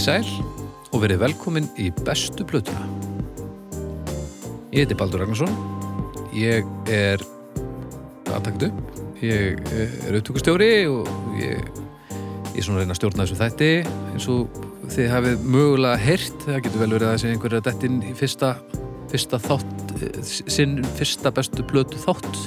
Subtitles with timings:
[0.00, 2.86] Komiði sæl og verið velkomin í bestu plötuna.
[4.72, 5.50] Ég heiti Baldur Ragnarsson.
[6.32, 7.20] Ég er
[8.32, 8.78] aðtakt upp.
[9.20, 11.60] Ég er upptökustjóri og ég,
[12.54, 13.70] er svona að reyna að stjórna þessu þætti
[14.14, 14.62] eins og
[14.94, 16.46] þið hafið mögulega heyrt.
[16.46, 18.54] Það getur vel verið að þessi einhverja dettinn í fyrsta,
[19.12, 22.46] fyrsta þátt, eh, sinn fyrsta bestu plötu þátt.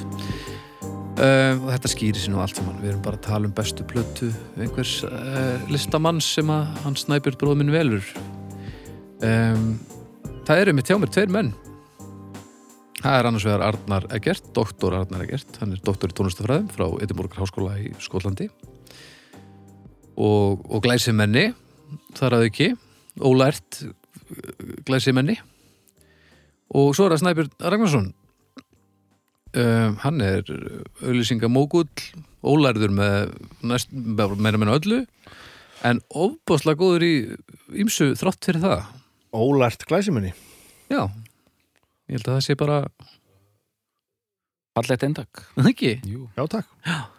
[1.14, 2.80] Uh, þetta skýri sér nú allt saman.
[2.82, 7.36] Við erum bara að tala um bestu plötu einhvers uh, listamanns sem að hann snæpjur
[7.38, 8.08] bróðminn velur.
[9.22, 9.76] Um,
[10.48, 11.52] það eru mitt hjá mér tveir menn.
[12.98, 16.88] Það er annars vegar Arnar Egert doktor Arnar Egert, hann er doktor í tónlistafræðum frá
[17.04, 18.48] Edinborgar Háskóla í Skólandi
[20.16, 21.50] og, og glæsimenni
[22.18, 22.70] þar að ekki
[23.22, 23.84] ólært
[24.88, 25.38] glæsimenni.
[26.74, 28.12] Og svo er það Snæbjörn Ragnarsson
[29.54, 30.42] Um, hann er
[31.04, 31.86] auðlýsingamógull
[32.42, 33.34] ólærður með
[33.70, 35.04] næst, meira meina öllu
[35.86, 37.12] en ofbáslega góður í
[37.84, 38.82] ýmsu þrátt fyrir það
[39.34, 40.32] Ólært glæsimunni
[40.90, 42.80] já, ég held að það sé bara
[44.74, 46.26] Fallegt endak ekki, Jú.
[46.34, 46.66] Já, takk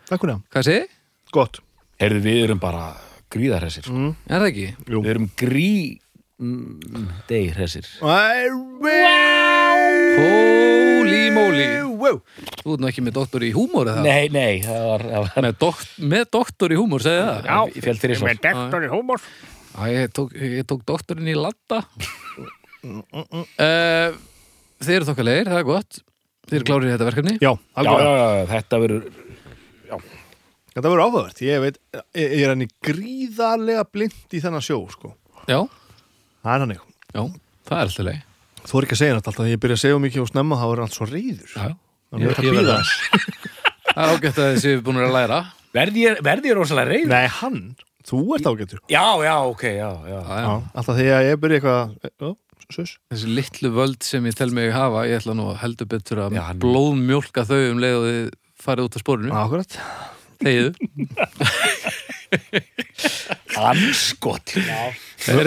[0.10, 0.78] Takk fyrir það hvað sé?
[1.36, 1.62] Gott
[2.04, 2.90] Herðu, við erum bara
[3.32, 3.96] gríðarhessir sko.
[3.96, 4.12] mm.
[4.28, 4.68] Er það ekki?
[4.92, 5.70] Jú Við erum grí
[6.40, 7.88] mm, Deyrhessir
[10.16, 11.68] Holy moly.
[11.96, 12.20] wow.
[12.62, 14.04] Þú ert nú ekki með doktor í húmór eða?
[14.06, 17.50] Nei, nei, það var, það var Með, dok með doktor í húmór, segði það?
[17.50, 19.26] Já, ég þér í svo dektor í hómor
[19.76, 21.82] Já, ég tók, ég tók doktorinn í landa
[22.86, 24.16] uh,
[24.86, 26.02] Þið eru þokkalegir, það er gott.
[26.46, 27.36] Þið eru klárið í þetta verkefni?
[27.42, 29.06] Já, Já, já, þetta verður
[30.76, 31.38] Þetta verður áhugavert.
[31.40, 31.78] Ég veit,
[32.20, 35.14] ég ég er henni gríðarlega blind í þennan sjó sko.
[35.48, 35.62] Já,
[36.46, 37.24] Það er hann ekki já,
[37.66, 38.22] það er alltaf leið
[38.66, 40.56] Þú er ekki að segja þetta alltaf Þegar ég byrja að segja mikið og snemma
[40.62, 41.68] þá er allt svo reyður Já,
[42.14, 42.86] Þannig Ég- að ég verð býða það.
[43.90, 45.40] það er ágætt að þessi búin að læra.
[45.76, 47.08] Verði ég, verði ég rosalega reyð?
[47.12, 47.60] Nei, hann,
[48.08, 50.16] þú ert ágættur Já, já, ok, já, já.
[50.16, 50.40] Já, já.
[50.46, 51.84] Já, Alltaf þegar ég byrja eitthvað
[52.22, 52.30] Ó,
[52.74, 52.96] sus.
[53.14, 56.38] Þessi litlu völd sem ég tel mig hafa Ég ætla nú að heldur betur að
[56.38, 58.26] Já, hann- blóðmjólka þau um leið og þið
[58.66, 59.72] farið út af spórinu Akkurat.
[60.46, 60.72] Þegiðu
[63.62, 64.82] Anskot Já,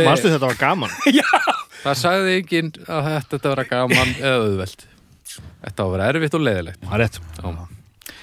[0.04, 0.94] Manstu þetta var gaman?
[1.84, 4.88] Það sagði enginn að þetta vera gaman eða auðveld
[5.38, 6.84] Þetta á að vera erfitt og leiðilegt.
[6.84, 7.18] Það er rétt.
[7.38, 8.14] Já.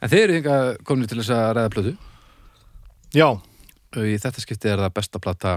[0.00, 1.92] En þið eru hingað komin til þess að ræða plötu?
[3.16, 5.54] Já, og í þetta skipti er það besta plata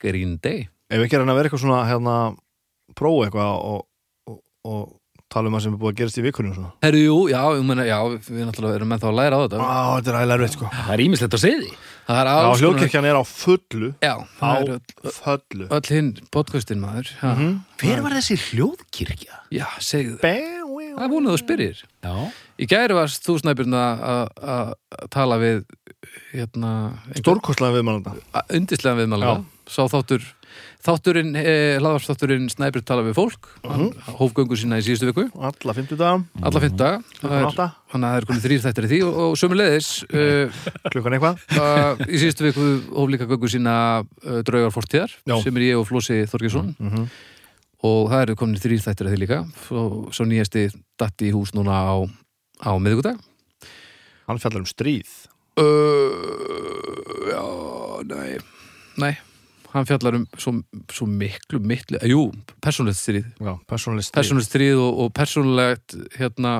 [0.00, 0.66] Green Day.
[0.90, 2.16] Ef ekki er hann að vera eitthvað svona hérna,
[2.98, 3.84] prófa eitthvað og,
[4.30, 4.86] og, og
[5.30, 6.70] tala um það sem er búið að gerast í vikunum svona.
[6.84, 9.58] Herru, jú, já, ég meina, já, við náttúrulega erum með þá að læra á þetta.
[9.62, 10.70] Á, þetta er ægilega rétt sko.
[10.74, 11.72] Það er ímislegt að segja því.
[12.10, 13.90] Það er Já, hljóðkirkjan er á fullu.
[14.02, 15.66] Já, á það er öll, fullu.
[15.78, 17.52] öll hinn podcastin maður já, Mhm.
[17.80, 19.36] Hver var þessi hljóðkirkja?
[19.50, 20.18] já segðu.
[20.20, 20.58] Það
[20.90, 21.78] Það er búin að spyrir.
[22.02, 22.14] Já.
[22.58, 24.74] Í gæri varst þú snæpjörn að að
[25.08, 25.64] tala við
[26.34, 26.72] hérna,
[27.14, 28.14] Stórkostlega viðmælanda.
[28.50, 30.24] Undislega viðmælega Sá þáttur
[30.80, 33.48] Þátturinn, eh, hlaðvarsþátturinn Snæbjörn tala við fólk.
[33.68, 35.26] Hann hóf göngu sína í síðustu viku.
[35.36, 36.62] Alla fimmtudag, alla
[37.20, 37.66] klukkan átta.
[37.92, 40.60] Þannig að það er komið þrýr þættir í því og, og sömuleiðis uh,
[40.94, 41.42] Klukkan eitthvað.
[41.52, 45.36] Uh, í síðustu viku hóf líka göngu sína uh, draugar fortíðar Já.
[45.44, 47.04] sem er ég og Flósi Þorgesson Mhm.
[47.84, 49.40] og það eru komin þrýr þættir að því líka.
[49.76, 50.64] Og svo nýjasti
[51.00, 51.96] datti í hús núna á,
[52.64, 53.20] á miðvikudag.
[54.30, 55.12] Hann fjallar um stríð.
[55.60, 57.44] Uh, Já,
[58.08, 58.38] nei.
[59.00, 59.12] Nei,
[59.74, 60.54] hann fjallar um svo,
[60.90, 62.26] svo miklu, miklu Jú,
[62.64, 63.26] persónlegt stríð.
[63.38, 64.18] Já, persónuleg stríð.
[64.18, 66.54] Persónulegt stríð og, og persónulegt hérna,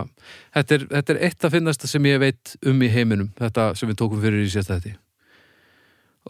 [0.54, 3.90] þetta er, þetta er eitt af finnasta sem ég veit um í heiminum þetta sem
[3.90, 4.98] við tókum fyrir í sérsta þetta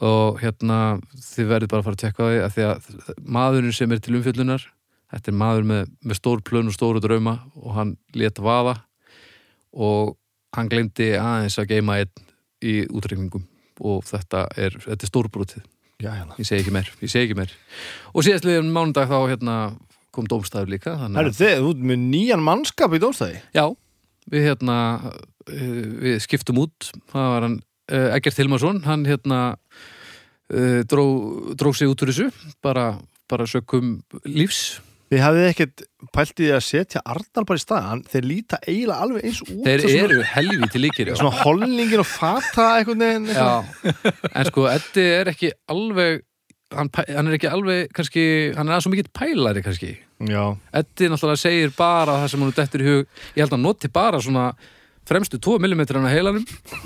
[0.06, 3.92] og hérna þið verðið bara að fara að tekka því að því að maðurinn sem
[3.92, 4.66] er til umfjöllunar
[5.10, 8.76] þetta er maður með, með stór plön og stóru drauma og hann lét vaða
[9.74, 10.14] og
[10.56, 12.30] hann glemdi aðeins að geima einn
[12.62, 13.44] í útreikningum
[13.80, 15.66] og þetta er, þetta er stórbrotið
[16.00, 16.36] Já, hérna.
[16.40, 17.54] Ég segi ekki meir, ég segi ekki meir.
[18.14, 19.56] Og síðast liðum mánudag þá hérna
[20.14, 23.42] kom dómstæður líka Herru, þið, þú ert með nýjan mannskap í dómstæði.
[23.54, 23.64] Já,
[24.32, 24.76] við hérna
[25.06, 26.90] uh, við skiptum út.
[27.12, 29.40] Það var hann uh, Eggert Hilmarsson hann hérna
[30.50, 31.06] uh, dró,
[31.58, 32.30] dró sig út úr þessu
[32.64, 32.94] bara,
[33.30, 35.80] bara sökum lífs Þið hafið ekkert
[36.14, 39.40] pælt í því að setja Arnar bara í stað Hann- Þeir líta eiginlega alveg eins
[39.42, 41.10] út þeir og svona- eru helvíti líkir.
[41.18, 43.32] Svona hollingin og fata eitthvað.
[43.34, 43.64] já,
[44.34, 46.22] en sko Eddi er ekki alveg
[46.70, 49.96] hann, hann er ekki alveg kannski, hann er aðeins svo mikill pælari kannski.
[50.30, 53.06] Já, Eddi náttúrulega segir bara það sem hann dettur í hug.
[53.34, 54.54] Ég held að hann noti bara svona
[55.10, 56.44] fremstu 2 mm á heilanum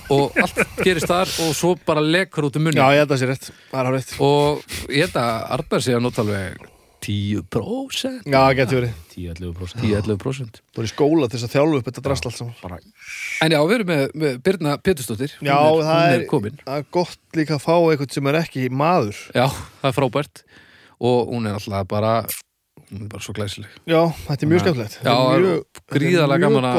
[0.08, 3.18] og allt gerist þar og svo bara lekur út um munni já ég held að
[3.18, 3.50] það sé rétt.
[3.68, 4.14] Það er á rétt.
[4.20, 6.56] Og ég held að Arnar sé að nota alveg
[7.04, 8.94] 10% Já, getur verið.
[9.14, 12.54] 10-11% 10-11% Þú er í skóla til þess að þjálfu upp þetta drasl allt saman.
[12.62, 12.78] Bara
[13.44, 15.34] En já, við erum með, með Birna Pétursdóttir.
[15.44, 16.26] Já, er, það er- er
[16.78, 19.20] er gott líka að fá eitthvað sem er ekki maður.
[19.34, 19.46] Já,
[19.82, 20.44] það er frábært.
[21.04, 22.14] Og hún er alltaf bara
[22.90, 23.70] hún er bara svo glæsileg.
[23.88, 24.98] Já, þetta er mjög skemmtilegt.
[25.02, 25.64] Já, er mjög,
[25.94, 26.78] er gaman að-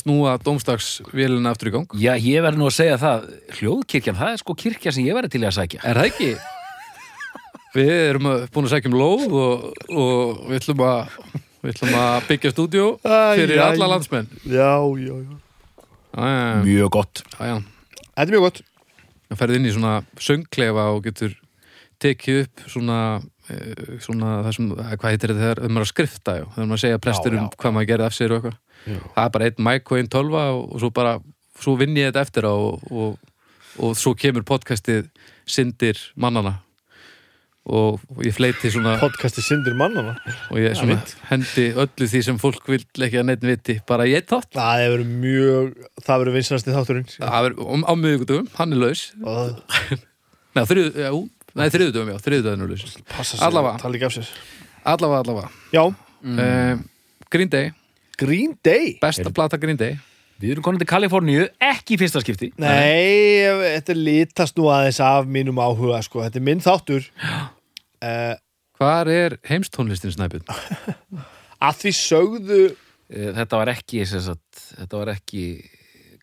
[0.00, 1.86] snúa dómstagsvélina aftur í gang.
[2.00, 5.30] Já, ég verði nú að segja það Hljóðkirkjan, það er sko kirkja sem ég verði
[5.36, 5.84] til að sækja.
[5.84, 6.30] Er það ekki?
[7.74, 11.16] Við erum að- búin að sækja um lóð og, og við ætlum að
[11.64, 13.64] við ætlum að byggja stúdíó Æ, fyrir æ.
[13.72, 14.28] alla landsmenn.
[14.46, 15.34] Já, já, já.
[16.14, 16.28] Æ,
[16.62, 17.22] Mjög gott.
[17.40, 17.56] Já,
[18.14, 18.60] Þetta er mjög gott.
[19.30, 21.32] Það ferði inn í svona söngklefa og getur
[22.04, 22.98] tekið upp svona,
[23.50, 26.82] eh, svona það sem, eh, hvað heitir þetta þegar um að skrifta, já, þegar maður
[26.84, 28.58] segja prestur Já, um hvað maður gerði af sér og eitthvað.
[28.84, 28.98] Já.
[29.16, 31.14] það er bara einn mic og einn tölva og, og svo bara,
[31.58, 33.18] svo vinn ég þetta eftir á og, og,
[33.80, 35.08] og svo kemur podcastið
[35.48, 36.58] Sindir mannana
[37.64, 40.14] og, ég fleiti svona Podcasti Sindir mannana
[40.52, 41.14] og ég svona fínt.
[41.30, 44.50] hendi öllu því sem fólk vil ekki að neitt viti bara eitt þátt.
[44.56, 45.70] Það hefur mjög
[46.04, 47.08] Það verður vinsast í þátturinn.
[47.16, 49.04] Það er um, á miðvikudöfum, hann er laus.
[49.24, 49.54] Og
[50.54, 51.10] Nei, þriðu, já,
[51.74, 52.98] þriðudöfum, já, þriðudöfum er laus.
[53.14, 53.80] Passa Allavega.
[53.82, 54.34] Tala ekki af sér.
[54.94, 55.48] Allavega, allavega.
[55.74, 55.84] Já,
[56.22, 56.84] mm.
[57.32, 57.72] Green Day,
[58.20, 58.98] Green Day?
[59.02, 59.96] Besta plata Green Day
[60.42, 63.44] Við erum konið til Kaliforníu, ekki í fyrsta skipti Nei,
[63.78, 66.24] þetta litast nú aðeins af mínum áhuga sko.
[66.26, 67.06] Þetta er minn þáttur
[68.02, 68.34] uh,
[68.80, 70.48] Hvar er heimstónlistin snæpið?
[71.66, 72.62] Að því sögðu
[73.12, 75.42] Eh, Þetta var ekki, sem sagt, þetta var ekki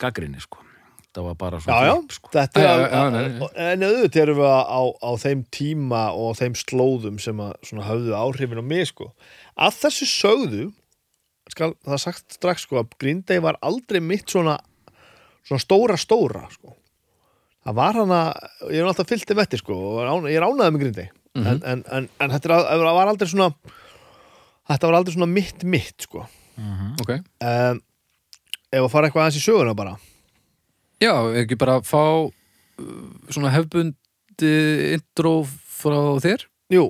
[0.01, 0.63] gaggrinni, sko
[1.03, 2.31] Þetta var bara Já, svona já, flip, sko.
[2.33, 3.49] þetta er Já, já, já.
[3.67, 7.85] En auðvitað erum við á, á, á þeim tíma og þeim slóðum sem að svona
[7.85, 9.11] höfðu áhrifin á mig sko.
[9.61, 10.63] Að þessu sögðu
[11.51, 14.57] skal það sagt strax sko að Green Day var aldrei mitt svona
[15.45, 16.75] svona stóra stóra sko.
[17.65, 18.19] það var hana,
[18.69, 21.09] ég er alltaf fyllt þeim eftir sko og ég er ánæðið með Green Day.
[21.38, 23.51] En, en, en, en þetta er var aldrei svona
[24.68, 26.25] þetta var aldrei svona mitt mitt sko.
[27.01, 27.13] Ok.
[27.42, 27.81] Um,
[28.71, 29.95] ef að fara eitthvað aðeins í söguna bara.
[31.01, 32.31] Já, ekki bara fá uh,
[33.31, 34.56] svona hefbundi
[34.98, 36.48] intro frá þér?
[36.74, 36.89] Jú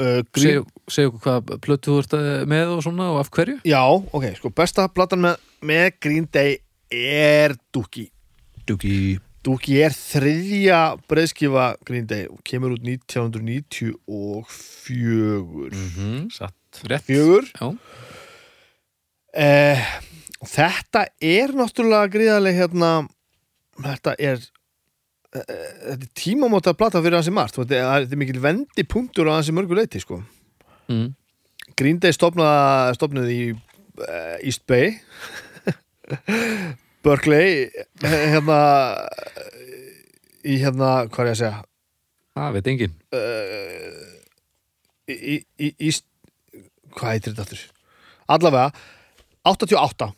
[0.00, 3.30] uh, Green, Segja seg okkur hvað plötu þú ert að- með og svona og af
[3.30, 3.58] hverju?
[3.68, 6.58] Já, ok, sko, besta platan með, með Green Day
[6.92, 8.10] er Dookie.
[8.66, 10.80] Duki Dookie er þriðja
[11.10, 13.96] breiðskifa Green Day og kemur út 1994
[15.72, 16.54] mm Satt
[16.86, 17.02] Rétt.
[17.08, 17.48] Fjögur?
[17.58, 17.72] Já,
[19.34, 19.82] eh,
[20.42, 22.88] Þetta er náttúrulega gríðarlega hérna
[23.82, 24.46] þetta er eh,
[25.32, 27.56] þetta er tímamóta plata fyrir hansi margt.
[27.56, 30.20] Þetta er, er mikil vendi punktur á hansi mörgu leiti sko.
[30.92, 31.10] mm.
[31.78, 34.98] Green Day stopnaði, stopnaði í uh, East Bay.
[37.02, 38.58] Berkeley eh, hérna
[40.46, 41.62] í hérna, hvað er ég að segja?
[42.36, 42.96] Það veit enginn.
[43.12, 44.02] Uh,
[45.10, 45.92] í, í, í
[46.92, 47.64] hvað heitir þetta aftur?
[48.32, 48.68] Allavega
[49.48, 50.12] 88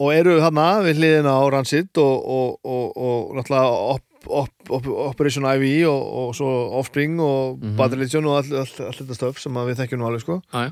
[0.00, 4.86] og eru þarna við hliðina á Rancid og, og, og, og náttúrulega op, op, op,
[5.14, 7.76] Operation IV og, og svo Offspring og Mhm.
[7.76, 10.70] Bad Religion og all, all, all þetta stöf sem við þekkjum nú alveg sko Æ.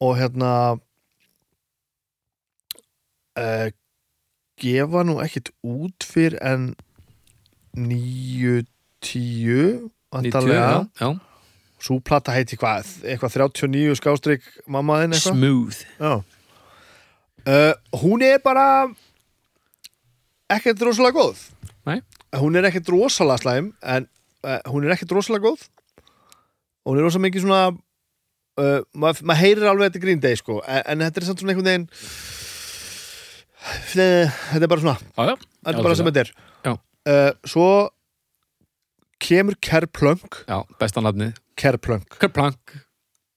[0.00, 0.52] og hérna
[3.38, 3.68] uh,
[4.60, 6.74] gefa nú ekkit út fyrir en
[7.78, 8.64] níu
[9.04, 11.10] tíu 90, vantarlega já, já.
[11.78, 15.78] svo plata heiti hvað, eitthvað 39 skástrík mammaðinn eitthvað Smooth.
[17.48, 18.88] Uh, hún er bara
[20.50, 21.44] ekkert rosalega góð
[21.86, 22.00] Nei.
[22.36, 24.08] Hún er ekkert rosalega slæm en
[24.44, 25.66] uh, hún er ekkert rosalega góð.
[26.84, 30.60] Og hún er rosalega mikið svona uh, maður mað heyrir alveg þetta Green Day sko
[30.66, 31.88] en, en þetta er samt svona einhvern veginn
[33.92, 35.34] þetta er bara svona Já, já.
[35.66, 36.34] þetta er bara sem þetta er.
[37.08, 37.68] Uh, svo
[39.22, 40.42] kemur Kerplunk.
[40.46, 41.38] Já, besta nafnið.
[41.58, 42.18] Kerplunk.
[42.20, 42.74] Kerplank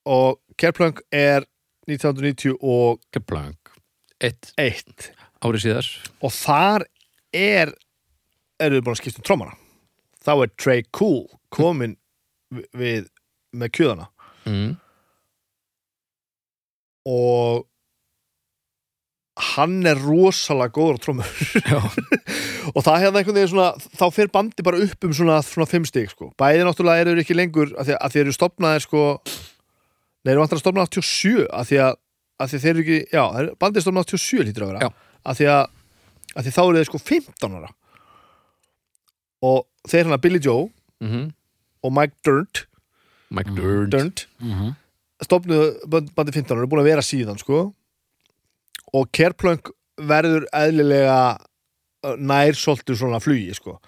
[0.06, 1.46] og Kerplunk er
[1.88, 3.72] 1990 og Kerplank
[4.22, 4.52] Eitt.
[4.60, 5.08] eitt.
[5.42, 5.88] Ári síðar.
[6.22, 6.84] Og þar
[7.34, 7.72] er
[8.66, 9.58] eru þið búin að skipta um trommara
[10.22, 11.96] þá er Trey Cool komin
[12.54, 13.10] vi- við
[13.56, 14.06] með kjöðana
[14.48, 14.70] mm.
[17.12, 17.68] og
[19.52, 21.30] hann er rosalega góður á trommur.
[21.64, 21.78] Já,
[22.76, 25.86] og það hefði einhvern veginn svona þá fer bandi bara upp um svona, svona fimm
[25.88, 26.28] stig sko.
[26.38, 29.04] bæði náttúrulega eru þeir ekki lengur að því að þeir eru stopnaðir sko.
[30.22, 31.96] Nei, eru vantar að stopna 87 að því að,
[32.44, 34.84] að þeir eru ekki, já, þeir- bandið er stopnað 87 lítur að vera.
[34.84, 35.16] Já.
[35.32, 35.64] að því að,
[36.36, 37.72] að því þá eru þeir sko 15 ára
[39.42, 40.68] og þeir hann að Billy Joe
[41.02, 41.30] mm
[41.82, 42.60] og Mike Dirnt,
[43.34, 44.68] Mike Durnt Dirnt Mhm.
[45.24, 47.72] stopnuðu band- bandið 15 ára, eru búin að vera síðan sko.
[48.94, 51.16] Og Kerplunk verður eðlilega
[52.06, 53.80] uh, nær svolítið svona flugi sko.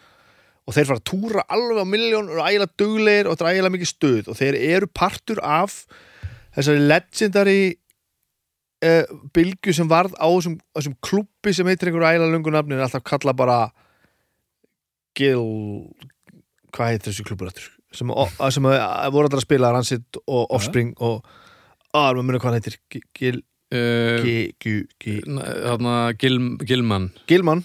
[0.66, 3.74] Og þeir fara að túra alveg á miljón og ægilega duglegir og þetta er ægilega
[3.76, 4.28] mikið stuð.
[4.32, 5.84] Og þeir eru partur af
[6.56, 7.62] þessari legendary
[8.82, 12.84] uh, bylgu sem varð á þessum, þessum klubbi sem heitir einhverju ægilega lungu nafni en
[12.88, 13.58] alltaf kalla bara
[15.14, 15.42] Gil
[16.74, 18.62] hvað heitir þessi klubur eftir sem, að- sem
[19.14, 21.22] voru allir að spila Rancid og Offspring og
[21.94, 22.76] að maður munið hvað heitir?
[22.90, 23.36] Gi- Gil,
[23.70, 27.10] uh, Gi, Gi, Gi, Þarna Gil, Gilman.
[27.30, 27.62] Gilman.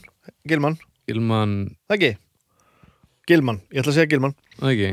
[0.48, 0.78] Gilman,
[1.10, 1.56] Gilman,
[1.90, 2.12] það ekki?
[3.30, 4.36] Gilman, ég ætla að segja Gilman.
[4.60, 4.92] Það ekki?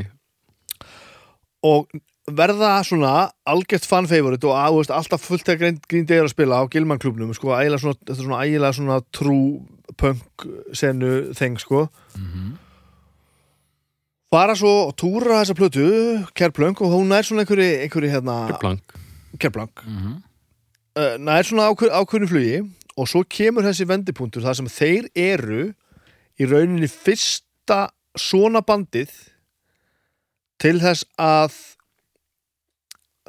[1.67, 1.87] Og
[2.27, 3.11] verða svona
[3.47, 5.61] algjört fan favorite og að, þú veist, alltaf fullt að
[5.91, 10.47] degir að spila á Gilman klubnum sko, ægilega svona, þetta svona ægilega svona true punk
[10.75, 11.85] senu þeng sko
[14.37, 15.85] fara svo túra þessa plötu
[16.37, 18.93] Kerplunk og hún er svona einhverju, einhverju hérna, Plank
[19.41, 20.15] Kerplunk Mhm.
[20.97, 22.59] uh, nær svona ákveð, ákveðinu flugi
[22.97, 25.73] og svo kemur þessi vendipunktur þar sem þeir eru
[26.39, 29.09] í rauninni fyrsta svona bandið
[30.61, 31.53] til þess að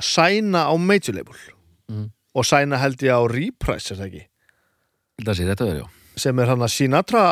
[0.00, 1.34] sæna á major label.
[1.90, 2.10] Mhm.
[2.34, 4.24] og sæna held ég á Reprise er það ekki?
[5.24, 5.88] Það sé þetta verið, já.
[6.16, 7.22] Sem er hann að Sinatra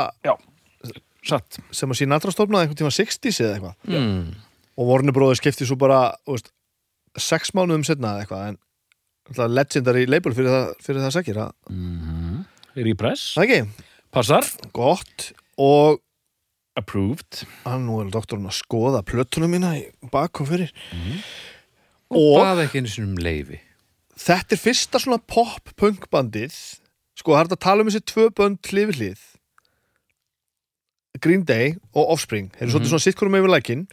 [1.27, 3.75] Satt sem að Sinatra stofnaði einhvern tíma 60s eða eitthvað.
[3.91, 4.29] Mm.
[4.77, 6.53] og Warner Brothers skipti svo bara þú veist,
[7.19, 8.59] sex mánuðum setna eða eitthvað en
[9.27, 12.45] alltaf legendary label fyrir það, fyrir það sækir það mm
[12.77, 13.31] Repress.
[13.33, 14.49] Það ekki, Passar.
[14.77, 16.03] Gott og
[16.77, 17.47] Approved.
[17.65, 20.75] Hann nú er doktorinn að skoða plötuna mína í bak og fyrir.
[22.13, 23.63] Og og baða ekki einu sinni um leifi
[24.17, 26.55] þetta er fyrsta svona pop-punk bandið
[27.17, 29.25] sko það er að tala um þessi tvö bönd hlið við hlið
[31.23, 32.51] Green Day og Offspring.
[32.55, 33.87] Þeir eru svolítið svona sitt hverjum yfir lækin.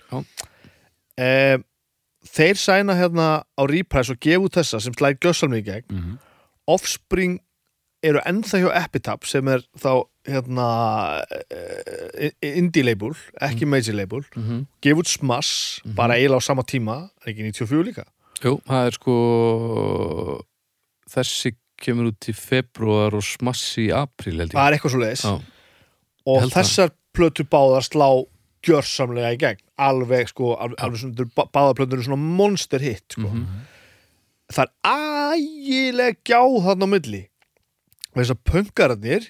[1.17, 1.57] Eh,
[2.33, 5.89] þeir sæna hérna á Reprise og gefa út þessa sem slæði gössalmi í gegn.
[5.89, 6.21] Mm
[6.63, 7.41] Offspring
[8.03, 10.67] eru ennþá hjá Epitaph sem er þá hérna
[11.51, 13.11] eh, indie label,
[13.43, 14.23] ekki major label.
[14.35, 14.65] Mm -hmm.
[14.81, 18.05] gefa út Smash, bara eiginlega á sama tíma ekki 94 líka.
[18.43, 19.15] Jú, það er sko
[21.11, 24.57] þessi kemur út í februar og smassi í apríl held ég.
[24.57, 25.25] Það er eitthvað svo leiðis
[26.25, 28.07] og þessar plötu báðar slá
[28.63, 33.27] gjörsamlega í gegn alveg sko, alveg, svona, báðar plötur eru svona monster hit sko.
[33.27, 33.63] Mhm.
[34.53, 34.71] það er
[35.33, 37.21] ægileg gjáð þarna á milli
[38.13, 39.27] og þess að punkararnir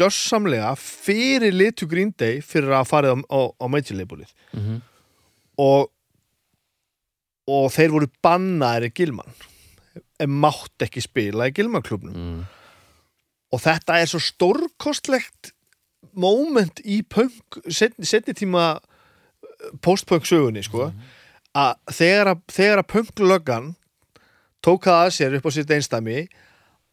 [0.00, 4.82] gjörsamlega fyrir litu Green Day fyrir að farið á, á, á major labelið Mhm.
[5.58, 5.90] og
[7.50, 9.32] og þeir voru bannaðir í Gilman
[10.20, 12.42] en mátt ekki spila í Gilman klubnum mm.
[13.52, 15.50] og þetta er svo stórkostlegt
[16.14, 18.80] moment í punk setni, tíma
[19.84, 20.90] post-punk sögunni sko
[21.56, 23.72] að þegar að, þegar að punklöggan
[24.64, 26.18] tók það að sér upp á sitt einstæmi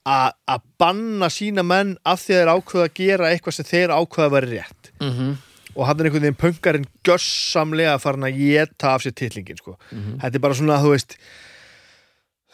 [0.07, 3.93] að að banna sína menn af því að þeir ákveða að gera eitthvað sem þeir
[3.95, 4.91] ákveða að vera rétt.
[5.01, 5.35] Mm
[5.77, 9.75] og hann er einhvern veginn punkarinn gössamlega farin að geta af sér titlingin sko.
[10.21, 11.17] þetta er bara svona þú veist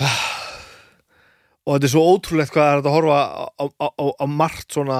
[1.63, 4.75] og þetta er svo ótrúlegt hvað er þetta að horfa á, á, á, á margt
[4.75, 4.99] svona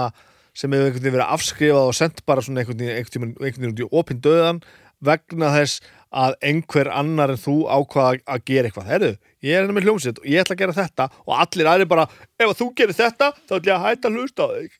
[0.53, 3.83] sem hefur einhvern veginn verið afskrifað og sendt bara svona einhvern veginn einhvern veginn, út
[3.83, 4.63] í opinn döðan
[5.03, 5.83] vegna þess
[6.13, 8.89] að einhver annar en þú ákvaða að gera eitthvað.
[8.91, 9.12] Herru,
[9.43, 12.05] ég er henni með hljómsitt og ég ætla að gera þetta og allir aðri bara,
[12.38, 14.75] ef að þú gerir þetta þá ætla ég að hætta að hlusta á þig.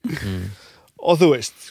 [1.04, 1.66] Og þú veist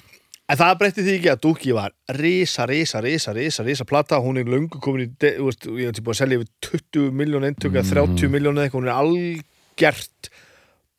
[0.53, 4.19] en það breytti því ekki að Dúki var risa, risa, risa, risa, risa plata.
[4.21, 6.51] Hún er löngu komin í, veist, ég hef búið að selja yfir
[6.93, 10.33] 20 miljón eintöku eða 30 miljón eða eitthvað, hún er algjert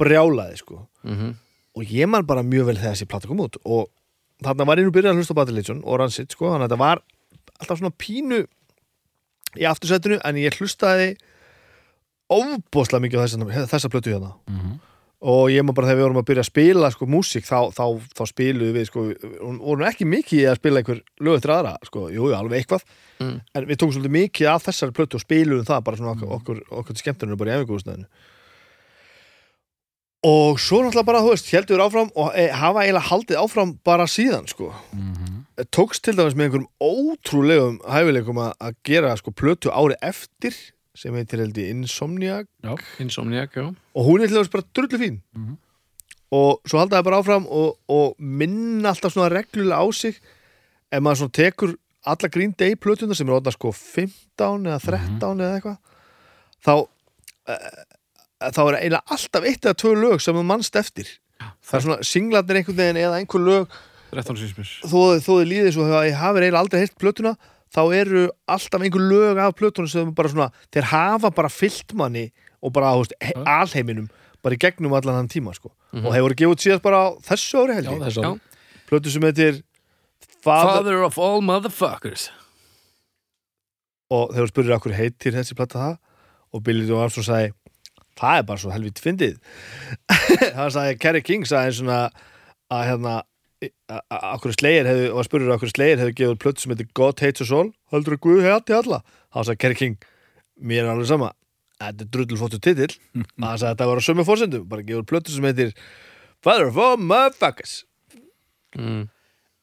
[0.01, 0.79] brjálaði sko.
[1.05, 1.36] Mhm.
[1.75, 3.88] Og ég man bara mjög vel þegar þessi plata kom út og
[4.44, 6.70] þarna var ég nú byrjað að hlusta á Battle Legion og Rancid sko, þannig að
[6.70, 7.01] þetta var
[7.60, 8.42] alltaf svona pínu
[9.62, 11.13] í aftursættinu en ég hlustaði
[12.34, 14.80] ofbóðslega mikið á þessa, þessa plötu hérna Mhm.
[15.24, 17.86] og ég maður bara þegar við vorum að byrja að spila sko músík þá, þá,
[18.18, 22.10] þá spiluðum við sko við vorum ekki mikið að spila einhver lög eftir aðra sko,
[22.12, 22.84] jú, jú, alveg eitthvað
[23.22, 23.39] Mm.
[23.56, 26.58] en við tókum svolítið mikið af þessari plötu og spiluðum það bara svona okkur, okkur,
[26.72, 28.08] okkur til skemmtunum bara í efingúðusnæðinu
[30.24, 34.06] og svo náttúrulega bara, þú veist, heldur áfram og e, hafa eiginlega haldið áfram bara
[34.08, 35.44] síðan sko Mhm.
[35.72, 40.53] tókst til dæmis með einhverjum ótrúlegum hæfileikum að, gera sko plötu ári eftir
[40.96, 42.75] sem heitir held í Insomniac Já.
[43.00, 45.58] Insomniac, já og hún er til dæmis bara drullu fín Mhm.
[46.32, 50.15] og svo halda það bara áfram og, og minna alltaf svona reglulega á sig
[50.92, 51.75] ef maður svona tekur
[52.06, 55.77] alla Green Day plötuna sem er orðna sko 15 eða 13 eða eitthvað
[56.65, 56.88] þá
[57.48, 57.84] uh,
[58.51, 61.07] þá er eiginlega alltaf eitt eða tvö lög sem þú mannst eftir.
[61.63, 63.77] Það er svona singlarnir einhvern veginn eða einhver lög.
[64.13, 67.31] 13 sísmur þó, þó þið líðið svo að ég hafi eiginlega aldrei heilt plötuna
[67.73, 72.27] þá eru alltaf einhver lög af plötunum sem bara svona, þeir hafa bara fyllt manni
[72.62, 72.91] og bara,
[73.25, 74.05] he- alheiminum
[74.45, 75.71] bara í gegnum allan þann tíma, sko.
[75.97, 77.88] Og þeir voru gefið út síðast bara á þessu ári ári.
[78.91, 79.63] plötu sem heitir
[80.43, 82.29] Father, Father of all motherfuckers.
[84.13, 85.97] Og þegar þú spurður okkur heitir þessi platta það
[86.53, 87.53] og Billy Joe Armstrong sagði
[88.20, 89.38] það er bara svo helvít fyndið.
[90.58, 92.00] Hann sagði, Kerry King sagði svona
[92.74, 93.20] að hérna
[94.34, 97.53] okkur slegir hefði, og spurður okkur slegir hefði gefið plötu sem heitir God Hates Us
[97.55, 97.72] All.
[97.93, 99.01] Heldur að Guð heiti alla?
[99.36, 99.98] Hann sagði Kerry King,
[100.60, 101.32] mér er alveg sama.
[101.84, 102.91] Þetta er drullfóttu titill.
[103.43, 105.74] Hann sagði þetta var á sömu fórsendum bara gefið plötu sem heitir
[106.43, 107.84] Father of all motherfuckers.
[108.77, 109.05] Mm.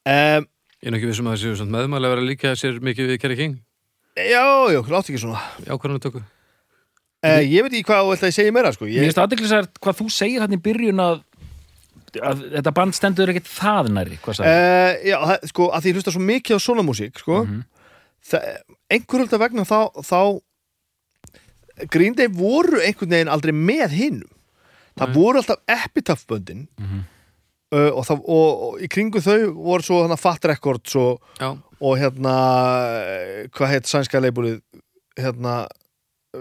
[0.07, 0.49] um,
[0.80, 3.19] Ég er nú ekki vissum að það séu meðmæli að vera líka sér mikið við
[3.21, 3.57] Kerry King.
[4.16, 5.42] Já, já, látt ekki svona.
[5.69, 6.23] Ákvarðan tökku
[7.24, 8.86] uh, ég veit ekki hvað þú ætla að segja meira sko.
[8.90, 11.20] Ég, finnst aðdeklisært hvað þú segir hann í byrjun að,
[12.22, 14.18] að þetta band stendur ekkert það næri?
[14.26, 17.60] Uh, já, það- sko, að því ég hlusta svo mikið á svona músík sko, Mhm.
[18.30, 18.48] það,
[18.90, 20.40] einhver hluta vegna þá, þá
[21.90, 24.32] Green Day voru einhvern veginn aldrei með hinnum
[24.98, 25.14] það Nei.
[25.16, 26.98] voru alltaf epitaph-böndin Mhm.
[27.72, 31.22] uh, og, það, og, og í kringu þau voru svo hana, Fat Records og,
[31.80, 32.34] og hérna
[33.06, 34.60] eh, hvað heit sænska leibúlið
[35.16, 35.66] hérna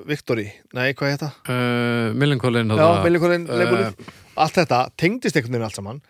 [0.05, 0.45] Victory,
[0.77, 1.37] nei hvað heit það?
[1.49, 6.01] uh, Millikólin uh, allt þetta tengdist einhvern veginn allt saman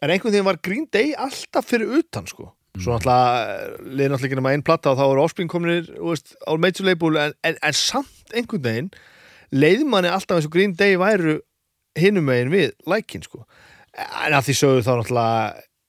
[0.00, 2.50] en einhvern veginn var Green Day alltaf fyrir utan sko.
[2.76, 6.88] Svo náttúrulega liði náttúrulega ekki nema einn platta og þá eru Offspring kominir á major
[6.88, 8.90] label en, en, en samt einhvern veginn
[9.52, 11.38] leiði manni alltaf eins og Green Day væru
[11.96, 13.44] hinum megin við lækin sko.
[13.96, 15.40] En að því sögðu þá náttúrulega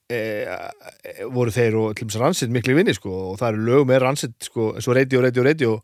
[0.07, 3.87] e, e, voru þeir og til dæmis Rancid miklu vinni sko og það eru lög
[3.89, 5.77] með Rancid sko eins og Radio, Radio, Radio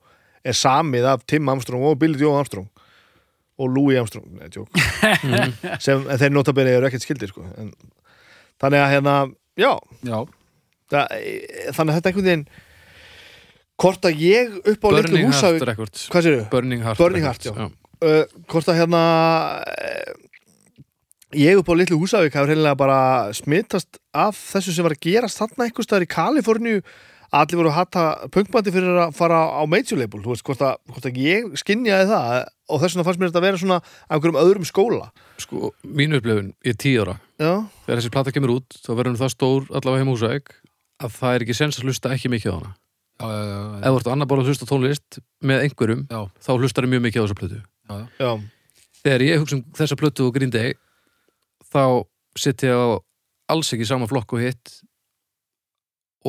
[0.43, 2.67] er samið af Tim Armstrong og Billy Joe Armstrong
[3.61, 4.27] og Louis Armstrong.
[4.33, 4.49] Nei,
[5.83, 7.45] sem þeir notabene eru ekkert skildir sko.
[7.59, 7.71] En,
[8.61, 9.15] þannig að hérna,
[9.59, 9.71] já.
[10.03, 10.17] Já,
[10.91, 11.33] það, e,
[11.75, 12.45] þannig að þetta einhvern veginn
[13.83, 15.23] hvort að ég upp á litlu
[16.27, 17.65] sér Burning Heart Burning Heart, já.
[18.05, 19.01] uh, hvort að hérna
[19.63, 20.13] uh,
[21.37, 22.99] ég upp á litlu húsavík hafa reynilega bara
[23.35, 26.83] smittast af þessu sem var að gerast þarna einhvers staðar í Kaliforníu
[27.33, 30.75] allir voru að hata punkbandi fyrir að fara á major label, þú veist, hvort að,
[30.91, 32.35] hvort að ég skinjaði það
[32.69, 35.07] og þess vegna fannst mér þetta að vera svona af einhverjum öðrum skóla.
[35.41, 37.17] Sko, mínu upplifun, ég er tíu ára.
[37.41, 37.51] Já,
[37.87, 40.53] Þegar þessi plata kemur út, þá verður það stór allavega heim húsæk
[41.03, 42.73] að það er ekki sens að hlusta ekki mikið á hana.
[43.23, 46.21] Já, já, já, Ef þú ert annar bara að hlusta tónlist með einhverjum, Já.
[46.43, 47.59] þá hlustar mjög mikið á þessa plötu.
[48.21, 48.31] Já,
[49.03, 50.73] Þegar ég hugsa um þessa plötu og Green Day
[51.73, 51.83] þá
[52.39, 52.97] sitt ég á
[53.51, 54.77] alls ekki sama flokk og hitt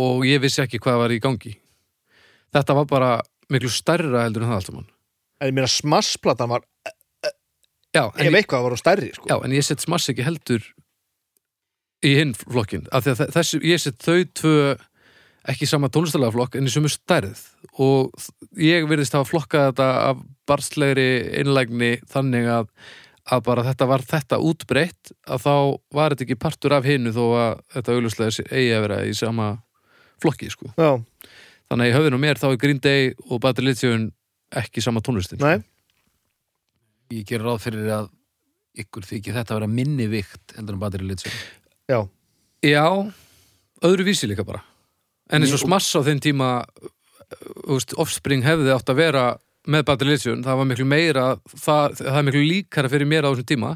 [0.00, 1.54] og ég vissi ekki hvað var í gangi.
[2.54, 3.10] Þetta var bara
[3.52, 4.86] miklu stærra heldur en það allt saman.
[5.40, 6.64] En ég meina smassplatan var,
[7.94, 9.28] Já, en, ef ég, eitthvað var á stærri sko.
[9.30, 10.64] já, en ég set smass ekki heldur
[12.04, 14.54] í hinn flokkin að þessu, ég set þau tvö
[15.52, 17.38] ekki sama tónlistalega flokk en í sömu stærð.
[17.78, 18.10] Og
[18.58, 21.06] ég virðist hafa flokkað þetta af barstlegri
[21.42, 22.66] innlægni þannig að,
[23.30, 25.54] að bara þetta var þetta útbreytt að þá
[25.94, 29.14] var þetta ekki partur af hinnu þó að þetta augljóslega sé- eigi að vera í
[29.16, 29.50] sama
[30.22, 30.72] flokki sko.
[30.76, 30.90] já,
[31.70, 34.10] þannig að í höfðinu mér þá er Green Day og Bad Religion
[34.54, 35.62] ekki sama tónlistin nei.
[37.12, 38.10] Ég ger ráð fyrir að
[38.80, 41.34] ykkur þykir þetta að vera minni vikt heldur en bateri litsum
[41.90, 42.00] já,
[42.64, 42.88] Já,
[43.84, 44.62] öðru vísi líka bara.
[45.28, 46.48] En eins og smass á þeim tíma
[48.00, 49.24] Offspring hefði átt að vera
[49.68, 53.32] með Bad Religion, það var miklu meira það, það er miklu líkara fyrir mér á
[53.32, 53.72] þessum tíma.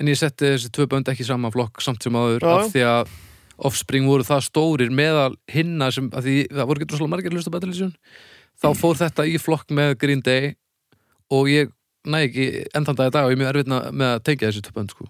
[0.00, 2.52] En ég setti þessi tvö bönd ekki saman flokk samt sem áður Já.
[2.54, 3.12] af því að
[3.62, 7.62] Offspring voru það stórir meðal hinna sem, af því það voru ekki droslega margir hlusta
[7.62, 7.94] Religion
[8.62, 10.54] þá fór þetta í flokk með Green Day
[11.32, 11.72] og ég
[12.02, 14.50] næ ekki enn þann dag í dag og ég er mjög erfitt með að tengja
[14.50, 15.06] þessi tvö bönd sko.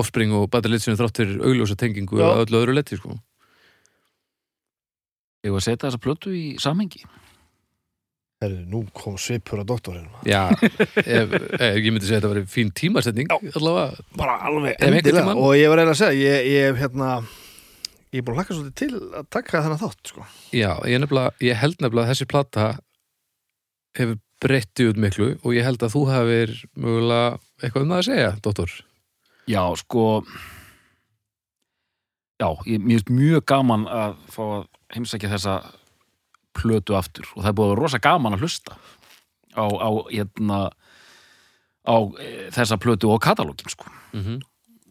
[0.00, 2.26] Offspring og Bad Religion þrátt fyrir augljósa tengingu Já.
[2.30, 3.14] að öllu öðru leti sko.
[5.46, 7.04] Ég var að setja þessa plötu í samhengi?
[8.42, 10.50] Herri, nú kom svipur á doktorinn Já,
[11.16, 15.32] ef, ef ég myndi segja að þetta væri fín tímasetning allavega, bara alveg endilega.
[15.32, 17.14] og ég var reyna að segja ég, ég hef hérna
[18.16, 20.26] ég er búin að hlakka svolítið til að taka þennan þátt sko.
[20.56, 22.66] já, ég, nefnilega, ég held nefnilega að þessi plata
[23.96, 28.08] hefur breytti út miklu og ég held að þú hafir mögulega eitthvað um það að
[28.10, 28.76] segja, dóttor
[29.46, 30.06] Já, sko
[32.36, 35.54] Já, ég, mér finnst mjög gaman að fá að heimsækja þessa
[36.56, 38.76] plötu aftur og það er búið að vera rosa gaman að hlusta
[39.56, 40.58] á, á hérna
[41.86, 44.38] á e, þessa plötu og katalógin sko mm -hmm.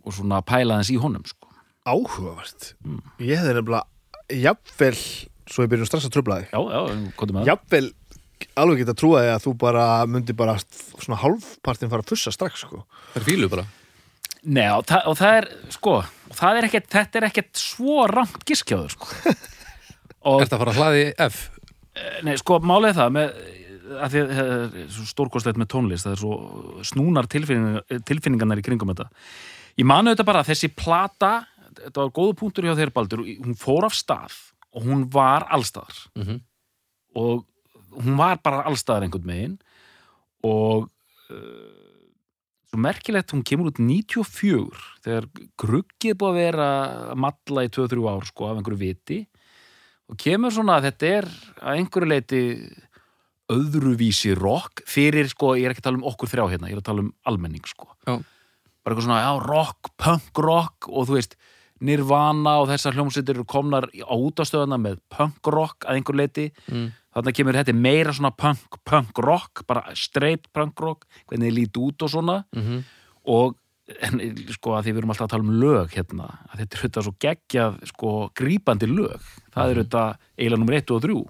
[0.05, 1.44] og svona pæla þess í honum sko
[1.85, 2.99] áhugavert Mm.
[3.19, 3.83] ég hefði nefnilega
[4.41, 4.97] jafnvel,
[5.45, 6.81] svo ég byrjum strax að tröfla þig Já, já,
[7.19, 7.49] hvað með það?
[7.51, 7.85] jafnvel
[8.59, 12.81] alveg geta því að þú bara myndi bara svona hálfpartin fara að fussa strax sko.
[13.13, 13.65] Það er fílu bara
[14.45, 15.93] Nei, og það, og það er, sko
[16.37, 19.07] það er ekkert, þetta er ekkert svo rangt giskjáður sko
[20.25, 21.39] og Er þetta að fara að hlaði F?
[22.27, 23.35] Nei, sko, málið er það með,
[23.95, 26.37] að því að það er svo stórkostlegt með tónlist það er svo
[26.91, 29.07] snúnar tilfinning, tilfinningarnar í kringum þetta
[29.79, 31.31] ég manu þetta bara að þessi plata
[31.83, 33.23] þetta var góðu punktur hjá þeir Baldur.
[33.43, 34.35] Hún fór af stað
[34.75, 36.41] og hún var allstaðar Mhm.
[37.15, 37.45] og
[37.95, 39.53] hún var bara allstaðar einhvern megin
[40.43, 40.89] og
[41.31, 42.09] uh,
[42.69, 46.67] svo merkilegt hún kemur út 94 þegar gruggið búið að vera
[47.13, 49.21] að malla í 2-3 ár sko af einhverju viti.
[50.11, 51.25] Og kemur svona að þetta er
[51.61, 52.41] að einhverju leiti
[53.53, 56.81] öðruvísi rock fyrir sko, ég er ekki að tala um okkur þrjá hérna, ég er
[56.81, 57.87] að tala um almenning sko.
[58.07, 58.17] Já.
[58.85, 61.31] bara eitthvað svona, já, rock, punk rock og þú veist,
[61.81, 66.91] Nirvana og þessar hljómsveitir eru komnar á útastöðuna með punk rock að einhver leiti Mm.
[67.15, 71.79] þarna kemur þetta meira svona punk, punk rock bara straight punk rock hvernig þið líti
[71.83, 72.83] út og svona Mhm.
[73.27, 73.55] og
[74.01, 76.89] en, sko að því við erum alltaf að tala um lög hérna, að þetta er
[76.89, 79.21] þetta svo geggjað sko grípandi lög
[79.53, 81.25] það er þetta eiginlega nummer 1 og 3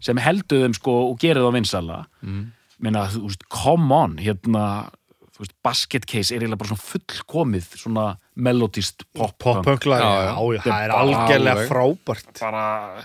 [0.00, 2.52] sem heldur þeim sko og gerir það vinsala Mm.
[2.78, 4.90] minna, þú veist, come on hérna,
[5.36, 8.04] þú veist, basket case er eiginlega bara svona fullkomið svona
[8.36, 10.62] melodist pop Pop-punk-lag, Já, já, já.
[10.64, 12.32] það er algjörlega frábært.
[12.40, 13.04] Bara,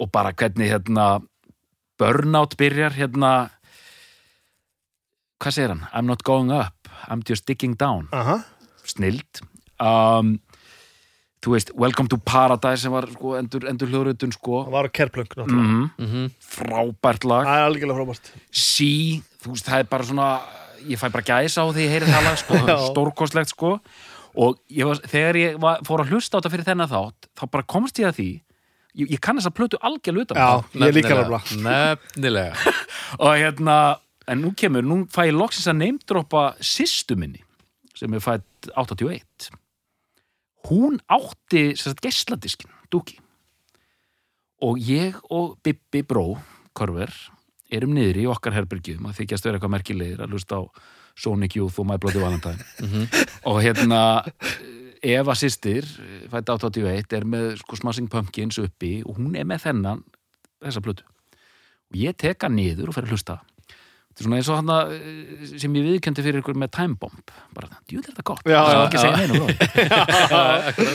[0.00, 1.06] og bara hvernig hérna
[1.98, 3.32] Burnout byrjar hérna
[5.42, 5.84] hvað segir hann?
[5.92, 8.08] I'm not going up, I'm just digging down.
[8.14, 8.40] Aha,
[8.86, 9.42] snild.
[9.82, 10.36] Um,
[11.42, 14.60] þú veist, Welcome to Paradise sem var sko, endur, endur hljóðrutun sko.
[14.68, 15.70] Það var að kerplöng náttúrulega.
[15.72, 16.28] Mm Mhm.
[16.38, 17.46] frábært lag.
[17.48, 18.30] Það er algjörlega frábært.
[18.52, 20.28] Sí, þú veist, það er bara svona
[20.88, 22.76] ég fæ bara gæsa á því ég heyri það lag sko, Já.
[22.90, 23.74] stórkostlegt sko.
[24.32, 27.42] Og ég var, þegar ég var, fór að hlusta á þetta fyrir þennan þátt, þá
[27.52, 28.28] bara komst ég að því
[29.02, 31.40] ég, ég kann þess að plötu algjörlega utan Já, ég er líka Nefnilega.
[31.66, 32.76] nefnilega.
[33.26, 33.76] Og hérna,
[34.32, 37.42] en nú kemur nú fæ ég loksins að neymdroppa sýstu minni,
[37.98, 39.50] sem er fætt 81
[40.70, 43.16] hún átti sem sagt geisladiskin, dúki
[44.62, 46.36] og ég og Bibbi Bró,
[46.72, 47.10] Korver
[47.72, 50.62] erum niður í okkar herbergjum að þykjast vera eitthvað merkilegir að hlusta á
[51.18, 52.60] Sonic Youth og My Bloody Valentine.
[53.48, 54.22] Og hérna
[55.02, 55.86] Eva sýstir,
[56.30, 60.04] fætt 81 er með sko Smashing Pumpkins uppi og hún er með þennan
[60.62, 61.06] þessa plötu.
[61.92, 63.40] Og ég tek hann niður og fer að hlusta
[64.12, 67.32] þetta er svona eins og hann sem ég viðkendi fyrir ykkur með Time Bomb.
[67.56, 68.42] Bara, djú þetta er gott.
[68.44, 69.40] Já, það er ekki að segja neina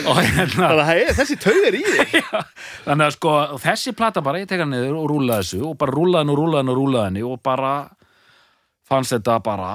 [0.12, 2.16] og hérna þessi tauð er í þig.
[2.86, 5.74] Þannig að sko, og þessi plata bara, ég tek hann niður og rúla þessu og
[5.80, 7.72] bara rúla hann og rúla hann og rúla hann og bara
[8.88, 9.72] fannst þetta bara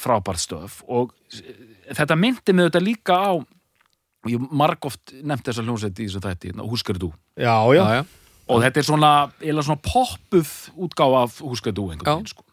[0.00, 0.82] frábært stöf.
[0.90, 1.14] Og
[1.94, 6.54] þetta myndi mig þetta líka á og ég margóft nefnt þessa hljómsveit í þessu þætti,
[6.64, 7.12] húskar þú?
[7.38, 8.04] Já, já, Já, já.
[8.52, 9.10] Og þetta er svona,
[9.40, 10.50] eða svona poppuð
[10.84, 12.16] útgáfa af húskar þú einhvern Já.
[12.18, 12.43] veginn sko.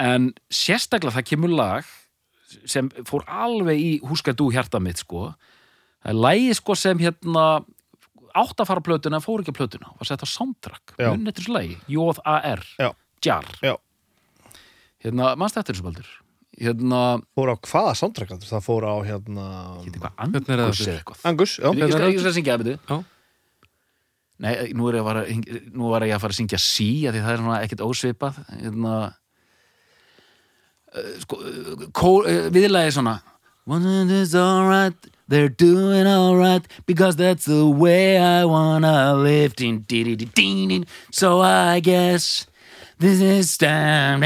[0.00, 1.90] En sérstaklega það kemur lag
[2.68, 5.28] sem fór alveg í húskar þú hjarta mitt sko.
[6.00, 7.44] Það er lagi sko sem hérna
[8.40, 9.92] átt að fara plötuna, en fór ekki á plötuna.
[9.98, 11.76] Var sett á soundtrack, munn eftir þessu lagi.
[11.90, 12.90] J-A-R, Já.
[13.26, 13.46] Jar.
[13.62, 13.74] Já.
[15.04, 16.10] hérna, mannst eftir þessu baldur?
[16.60, 17.00] Hérna,
[17.36, 18.50] Fór á hvaða soundtrack aftur?
[18.50, 19.46] Það fór á hérna
[19.86, 21.22] hérna er angus eða eitthvað?
[21.30, 21.70] Angus, já.
[21.72, 22.96] Ég skal, skal syngja það, Já.
[22.98, 23.08] betur
[24.40, 25.22] Nei, nú er, ég að fara,
[25.76, 28.38] nú var ég að fara að syngja sí, að því það er svona ekkert ósvipað
[28.62, 28.94] hérna
[31.22, 31.42] sko,
[32.54, 33.20] viðlæði svona
[33.70, 34.96] One is alright
[35.30, 39.54] They're doing alright because that's the way I wanna live.
[39.54, 40.86] Din, din, din, din, din.
[41.12, 42.48] So I guess
[42.98, 44.22] this is time.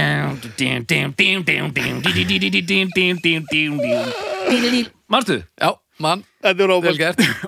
[5.07, 5.44] Marstu?
[5.61, 6.24] Já, mann.
[6.40, 6.96] Þetta er óbúin.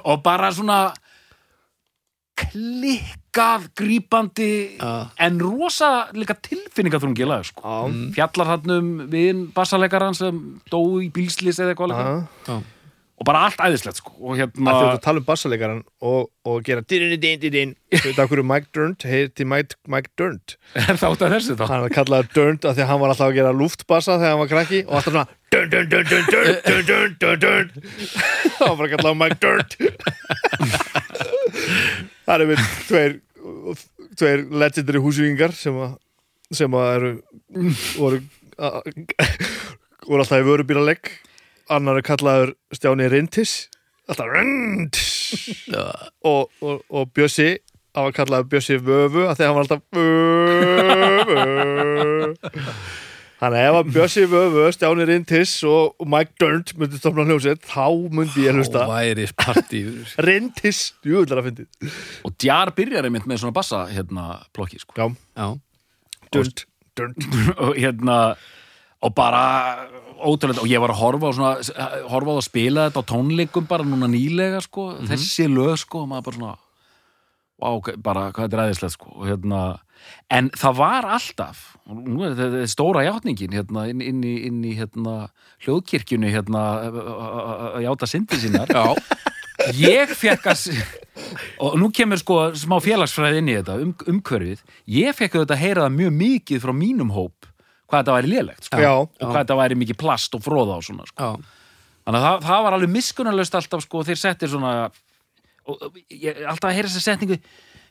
[0.05, 0.93] Og bara svona
[2.37, 4.93] klikkað, grípandi Já.
[5.27, 7.63] en rosa líka tilfinningaþrungi lag sko.
[7.65, 10.41] Já, fjallar hann um vin bassalegaran sem
[10.73, 12.59] dó í bílslis eða eitthvað Já,
[13.17, 14.13] og bara allt æðislegt sko.
[14.21, 16.85] og hérna Það er að tala um bassalegaran og, og gera
[18.05, 20.59] veit okkur Mike Durnt heiti Mike, Mike Durnt?
[20.77, 21.65] Er þátt að þessu þá?
[21.71, 24.43] Hann var kallaður Durnt af því að hann var alltaf að gera luftbassa þegar hann
[24.45, 27.73] var krakki og alltaf svona Durnt, Durnt, Durnt, Durnt, Durnt, Durnt, Durnt, Durnt
[28.59, 31.05] Það var bara kallaður Mike Durnt
[32.27, 33.13] Það er við tveir
[34.19, 35.93] tveir legendary húsvíkingar sem að
[36.57, 37.11] sem að eru
[37.99, 38.19] voru
[38.57, 38.83] að-
[40.07, 41.03] voru alltaf í vörubílalegg
[41.77, 43.53] annar er kallaður Stjáni Rintis
[44.09, 44.95] alltaf Rind
[45.67, 45.85] já,
[46.23, 47.49] og, og, og Bjössi
[47.97, 51.37] hann var kallaður Bjössi Vöfu af því að hann var alltaf Vöfu
[53.37, 57.67] Þannig að ef að Bjössi Vöfu, Stjáni Rintis og, og Mike Durnt myndi stofna hljómsveit
[57.69, 57.85] þá
[58.17, 58.87] myndi ég hlusta.
[58.89, 59.83] Þá væri partí
[60.25, 64.81] Rintis, jú, það er að fyndið og Djar byrjar einmitt með svona bassa hérna plokki
[64.81, 64.97] sko.
[64.97, 65.49] Já, Já,
[66.33, 66.65] Durnt,
[66.97, 67.29] Durnt.
[67.67, 68.21] Og hérna
[69.05, 69.43] og bara
[70.25, 73.67] ótrúlega og ég var að horfa á svona horfa á að spila þetta á tónleikum
[73.69, 76.55] bara núna nýlega sko, þessi lög sko og maður bara svona
[77.77, 79.13] ok, bara hvað þetta er æðislegt sko.
[79.17, 79.61] Og hérna,
[80.33, 84.75] en það var alltaf nú er þetta stóra játningin hérna inn, inn í, inn í
[84.79, 85.29] hérna
[85.67, 88.85] hljóðkirkjunni hérna að- játa syndi sínar já,
[89.79, 90.65] ég fekk að
[91.63, 94.65] og nú kemur sko smá félagsfræði inn í þetta um, umhverfið
[94.99, 97.49] ég fekk auðvitað að heyra það mjög mikið frá mínum hóp
[97.87, 98.81] hvað þetta væri lélegt sko.
[98.83, 98.93] Já.
[98.99, 101.29] og hvað þetta væri mikið plast og fróða og svona sko.
[102.07, 104.73] Þannig að það, það var alveg miskunnarlaust alltaf sko þeir settir svona
[105.67, 107.39] og, og, ég, alltaf að heyra þessa setningu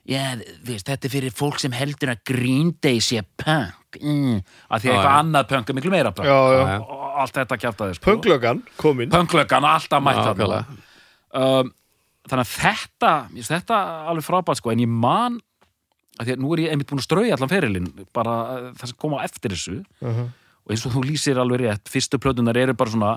[0.05, 0.21] já,
[0.67, 4.91] veist, þetta er fyrir fólk sem heldur að Green Day sé punk mm, að því
[4.91, 6.75] að eitthvað annað punk er miklu meira punk Já, já.
[6.77, 8.05] og, og allt þetta kjaftaði sko.
[8.11, 10.77] Pönglögan komin punklökan alltaf mætt Já, þarna nákvæmlega.
[11.41, 11.73] um,
[12.29, 15.39] þannig að þetta ég þetta alveg frábært sko en ég man
[16.19, 18.91] að því að nú er ég einmitt búin að strauja allan ferilinn bara uh, það
[18.93, 20.29] sem koma á eftir þessu Mhm.
[20.65, 23.11] og eins og þú lýsir alveg rétt fyrstu plötunar eru bara svona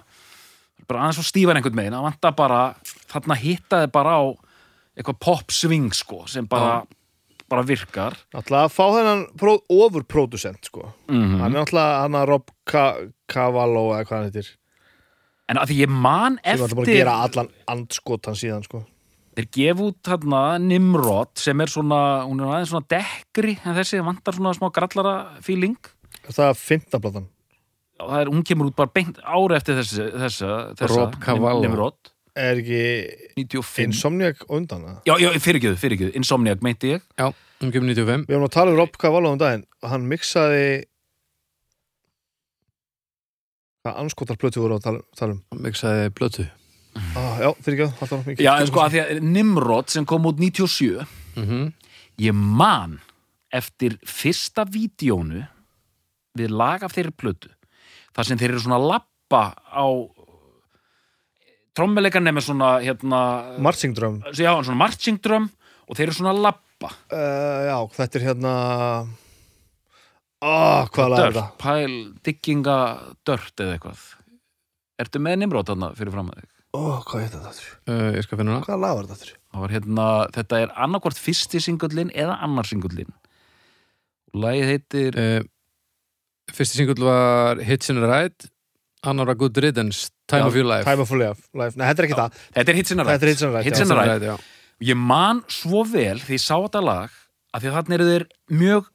[0.88, 2.58] bara aðeins svo stífar einhvern megin að vanta bara
[3.12, 4.24] þarna hittaði bara á
[4.98, 6.82] eitthvað pop swing sko sem bara,
[7.48, 8.16] bara virkar.
[8.34, 10.90] Alltaf að fá þennan pró, ofurpródusent sko.
[11.08, 12.96] mm Hann er alltaf hann að Rob Ca-
[13.30, 14.50] Cavallo eða hvað hann heitir.
[15.48, 18.82] En að því ég man sem alltaf búin að eftir gera allan andskotan síðan sko.
[19.38, 24.00] þeir gefa út þarna Nimrod sem er svona, hún er aðeins svona dekkri en þessi
[24.04, 25.76] vantar svona smá grallara feeling.
[26.28, 27.28] Það er fymtablatan
[27.98, 31.62] og það er, hún kemur út bara beint ári eftir þessi, þessa, þessa Rob Cavallo.
[31.62, 32.82] Nim- Nimrod, Er ekki
[33.40, 34.98] 95 Insomniac undan það?
[35.08, 37.02] já, já, fyrirgjöðu, fyrirgjöðu, Insomniac meinti ég.
[37.18, 40.06] Já, um kemur 95 Við erum að tala um Rob Cavallo um daginn og hann
[40.10, 40.68] mixaði
[43.82, 45.42] hvað anskotar plötu voru að tala, tala um?
[45.52, 46.46] Hann mixaði blötu
[47.16, 50.30] ah, Já, fyrir ekki það mikið já, en sko að því að Nimrod sem kom
[50.30, 51.04] út 97
[51.38, 51.68] mm
[52.18, 52.98] ég man
[53.54, 55.44] eftir fyrsta vídjónu
[56.38, 57.52] við lag af þeirri plötu
[58.16, 59.86] þar sem þeir eru svona lappa á
[61.78, 63.22] trommuleikarni með svona hérna,
[63.62, 65.48] Marching Drum já, svona marching drum
[65.88, 68.52] og þeir eru svona að lappa uh, Já, þetta er hérna
[70.42, 71.44] ah, hvað er þetta?
[71.62, 72.76] pæl, digginga
[73.26, 74.04] dört eða eitthvað
[75.02, 77.50] ertu með Nimrod þarna fyrir fram að þig Ó, hvað heit þetta?
[77.52, 77.68] aftur?
[77.88, 79.16] uh, Ég skal finna hana Hvaða lag var þetta?
[79.18, 79.34] aftur?
[79.48, 83.14] það var hérna, þetta er annarkvort fyrsti singullin eða annar singullin
[84.34, 85.40] og lagið heitir uh,
[86.52, 88.50] Fyrsti singull var Hits in a Ride
[89.08, 91.74] Annar var Good Riddance Time Já, of Your Life Time of Life, life.
[91.78, 93.54] Nei, þetta er ekki það þetta er Hits in a Þetta Ride er Hits and
[93.56, 93.86] Right Hits já.
[93.86, 94.28] and a Ride.
[94.28, 94.36] já.
[94.92, 97.18] ég man svo vel því ég sá þetta lag
[97.56, 98.26] að því að þarna eru þeir
[98.62, 98.90] mjög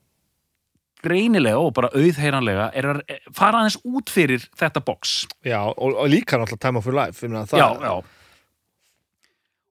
[1.04, 3.02] greinilega og bara auðheiranlega er að
[3.36, 7.26] fara aðeins út fyrir þetta box Já, og, og líka náttúrulega Time of Your Life
[7.26, 7.96] ég meina, það, já, já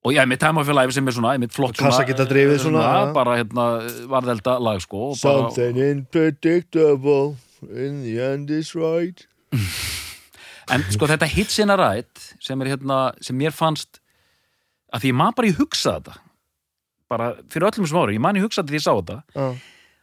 [0.02, 2.58] og ég mitt Time of Your Life sem er svona mitt flott Kassa geta drifið
[2.66, 3.12] svona, já.
[3.14, 3.66] bara hérna
[4.10, 7.36] varðelda lag sko og bara, Something unpredictable
[7.70, 9.24] in the end is right
[10.72, 14.00] en sko þetta Hits in a Ride sem er hérna sem mér fannst
[14.92, 16.16] að því ég man bara ég hugsa þetta.
[17.12, 19.18] Bara fyrir öllum sem ári, ég man ég hugsa þetta því ég sá þetta.
[19.36, 19.46] Já,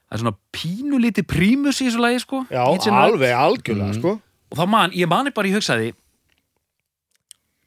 [0.10, 2.44] það er svona pínulíti prímus í þessu lagi sko.
[2.50, 4.00] Já alveg, algjörlega, Mm.
[4.00, 4.16] sko.
[4.50, 5.92] Og þá man, ég mani bara, ég hugsaði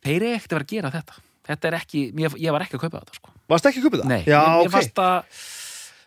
[0.02, 1.20] þeir eru ekkert að vera að gera þetta.
[1.42, 3.30] Þetta er ekki, ég, ég var ekki að kaupa þetta sko.
[3.50, 4.08] Varst ekki að köpa það?
[4.12, 4.72] nei, Já, mér, mér ok.
[4.76, 5.40] fannst að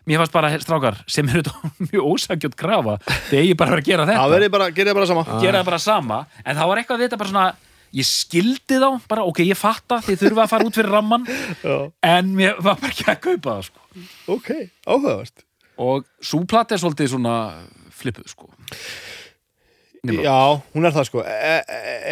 [0.06, 1.42] mér fannst bara, strákar, sem eru
[1.90, 2.98] mjög ósakjöld krafa,
[3.30, 5.70] þegar ég bara vera að gera Það þetta verði bara, gerði bara sama gera það
[5.70, 7.48] bara sama, en það var eitthvað við þetta bara svona
[7.96, 11.26] ég skildi þá, bara ok, ég fatta þið þurfa að fara út fyrir ramman
[12.04, 14.06] en mér var bara ekki að kaupa það sko.
[14.36, 14.50] ok,
[14.86, 15.44] áhugavert
[15.86, 17.34] og súplat er svolítið svona
[17.96, 18.48] flippuð sko.
[20.06, 20.24] Nimrod.
[20.24, 20.38] Já,
[20.72, 21.62] hún er það sko er,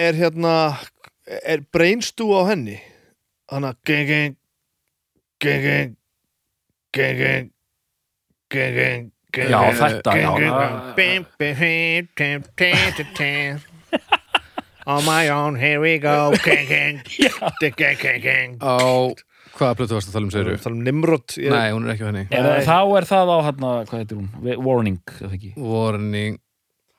[0.04, 0.54] er hérna
[1.24, 2.78] er brainstú á henni
[3.52, 4.36] hann að geng geng
[5.44, 5.94] geng geng
[6.94, 7.52] geng geng geng geng geng
[8.54, 10.30] Já, geng, þetta, já.
[14.86, 16.30] On my own, here we go
[18.60, 18.76] Á
[19.54, 22.04] hvaða plötu varst að tala um segir Tala um Nimrod ég- Nei, hún er ekki
[22.04, 22.64] á henni Er, Nei.
[22.66, 24.28] þá er það á hérna, hvað heitir hún?
[24.66, 25.52] Warning, eða ekki?
[25.56, 26.36] Warning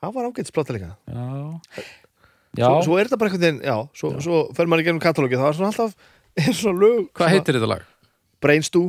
[0.02, 1.26] Það var ágætt splata líka Já.
[2.56, 2.66] Já.
[2.66, 5.36] Svo, svo er þetta bara einhvern veginn, já Svo, svo fer maður í gegnum katalógi
[5.38, 5.92] Það var svona alltaf
[6.46, 7.86] er svona lög Hvað heitir þetta lag?
[8.42, 8.82] Brainstú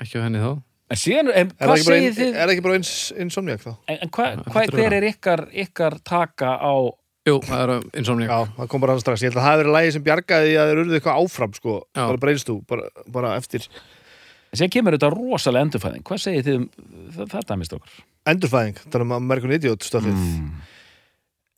[0.00, 0.50] Ekki á henni þá
[0.90, 2.28] En síðan, en, Er hvað segir þið?
[2.36, 3.72] er það ekki bara eins insomniac þá?
[3.90, 6.74] En, en hvað, hva, hver er ykkar, ykkar taka á...
[7.26, 9.62] Jú, það er Insomniac Já, það kom bara hann strax Ég held að það hafi
[9.64, 12.02] verið lægi sem bjargaði því að þeir urðu eitthvað áfram sko, Já.
[12.06, 12.84] bara brainstú, bara,
[13.16, 13.66] bara eftir
[14.56, 16.04] Síðan kemur þetta rosalega endurfæðing.
[16.06, 16.68] Hvað segir þið um
[17.16, 17.96] það- þetta mist okkur?
[18.30, 20.46] endurfæðing, þannig að American Idiot stöfið Mm.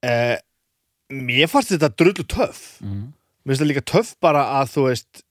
[0.08, 0.38] eh,
[1.12, 3.12] Mér fannst þetta drullu töff Mm.
[3.44, 5.22] Mér finnst það líka töff bara að þú veist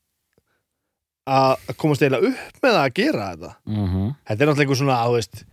[1.28, 4.10] að komast eiginlega upp með að gera þetta Mm -hmm.
[4.28, 5.46] Þetta er náttúrulega einhver svona, að veist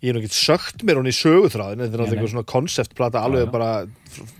[0.00, 3.44] ég er ekki sögt mér hún í söguþráðin þetta er náttúrulega einhver svona konceptplata alveg
[3.44, 3.50] já.
[3.52, 3.70] bara,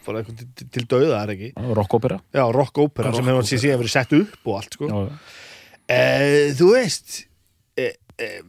[0.06, 2.20] bara til, til, dauða er ekki Rockopera.
[2.32, 4.88] Já, rock opera sem hefur síðan verið sett upp og allt sko.
[4.88, 5.36] Já.
[5.90, 7.20] Eh, þú veist
[7.76, 8.40] eh, eh,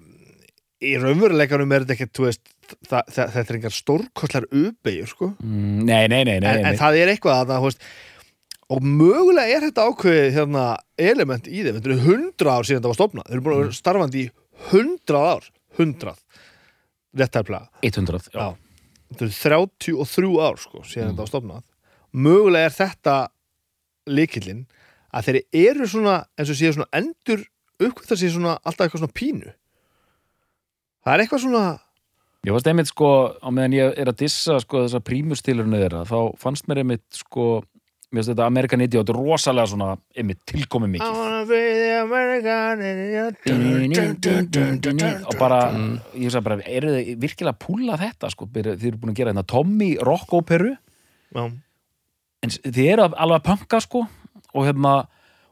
[0.88, 2.54] í raunveruleikanum er þetta ekkert þú veist,
[2.88, 5.34] þetta er engar stórkostlar uppeyjur sko.
[5.44, 6.54] Mm, nei, nei, nei, nei.
[6.54, 7.90] en, en það er eitthvað að það, þú veist,
[8.72, 10.66] og mögulega er þetta ákveðið hérna,
[11.02, 13.64] element í þeim, þetta eru hundra ár síðan þetta var stopnað, þeir eru búin að
[13.66, 14.30] vera starfandi í
[14.72, 16.22] hundrað ár, hundrað.
[17.22, 18.56] Réttæflega, 100, já, Já.
[19.12, 21.64] þetta eru 33 ár sko, síðan þetta var stopnað
[22.12, 23.16] mögulega er þetta
[24.12, 24.66] líkillinn
[25.12, 27.44] að þeir eru svona eins og séu svona endur
[27.82, 29.54] uppkvæmta sér svona alltaf eitthvað svona pínu.
[31.02, 31.64] Það er eitthvað svona
[32.42, 33.08] Ég varst einmitt sko,
[33.38, 37.60] á meðan ég er að dissa sko þessa prímustilurinu þeirra, þá fannst mér einmitt sko,
[38.12, 41.18] mér finnst þetta American Idiot rosalega svona, einmitt tilkomi I mikið.
[41.18, 43.36] wanna be the American idiot.
[45.32, 45.62] Og bara,
[46.16, 49.34] ég sagði bara, eru þið virkilega að púla þetta sko, þið eru búin að gera
[49.34, 50.76] þetta Tommy rock óperu,
[51.36, 54.06] en þið eru alveg að punka sko,
[54.52, 54.94] og hérna,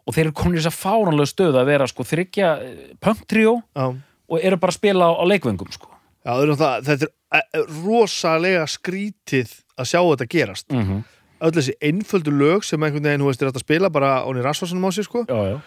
[0.06, 2.54] og þeir eru komin í þess að fáranlega stöð að vera sko þryggja
[3.00, 3.90] punktríó já
[4.30, 5.90] og eru bara að spila á, leikvöngum sko.
[6.26, 7.08] Já, þetta er
[7.40, 10.68] eh, rosalega skrítið að sjá þetta gerast.
[10.74, 11.02] Mm -hmm.
[11.42, 14.42] Öll þessi einföldu lög sem einhvern veginn, þú veist, er hægt að spila bara onni
[14.44, 15.60] Rassvarsanum á sig, sko, Já, já.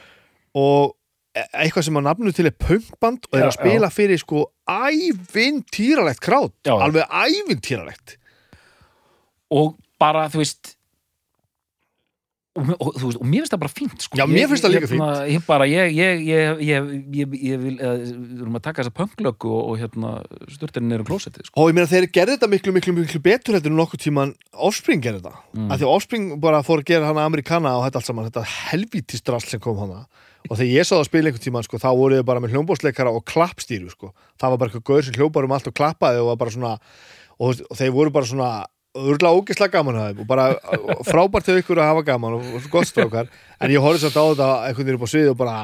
[0.55, 0.97] og
[1.35, 4.45] e- eitthvað sem að nafnu til er punkband og er Já, að spila fyrir, sko,
[4.69, 6.83] ævintýralegt krát, Já, já.
[6.85, 8.17] alveg ævintýralegt.
[9.51, 10.77] og bara, þú veist
[12.53, 14.19] og, og, þú veist, og mér finnst það bara fínt sko.
[14.21, 17.75] Já, mér finnst það líka hérna, ég bara, ég, ég, ég, ég, ég, ég vil
[17.79, 20.11] eða, við erum að taka þessa pönglöku og, og hérna
[20.53, 21.57] sturtirinn eru klósettið sko.
[21.63, 25.05] Og ég meina, þeir gerði þetta miklu, miklu, miklu betur heldur en nokkuð tíman Offspring
[25.05, 25.41] gerði þetta.
[25.57, 25.71] Mm.
[25.71, 29.55] Af því Offspring bara fór að gera hana amerikana og þetta allt saman, þetta helvítistrasl
[29.55, 30.05] sem kom hana.
[30.51, 32.57] Og þegar ég sá það að spila einhvern tíman, sko, þá voru þið bara með
[32.57, 34.11] hljómbósleikara og klappstýru, sko.
[34.43, 36.33] Það var bara eitthvað gaur sem hljópar um allt og klappaði og
[37.43, 38.51] og, þú og þeir voru bara svona
[38.93, 40.49] örgulega ógislega gaman að þeim og bara
[41.09, 44.25] frábært til ykkur að hafa gaman og, og gott strákar, en ég horfði samt á
[44.25, 45.57] þetta einhvern veginn upp á svið og bara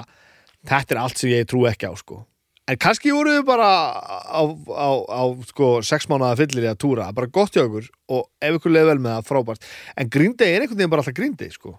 [0.69, 2.23] þetta er allt sem ég trú ekki á, sko.
[2.69, 3.67] En kannski voru við bara
[4.29, 8.27] á, á, á sko, sex mánuða fyllir í að túra, bara gott hjá ykkur og
[8.45, 9.69] ef ykkur leið vel með það, frábært.
[9.97, 11.79] En gríndegi er einhvern veginn bara alltaf gríndegi, sko.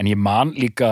[0.00, 0.88] En ég man líka,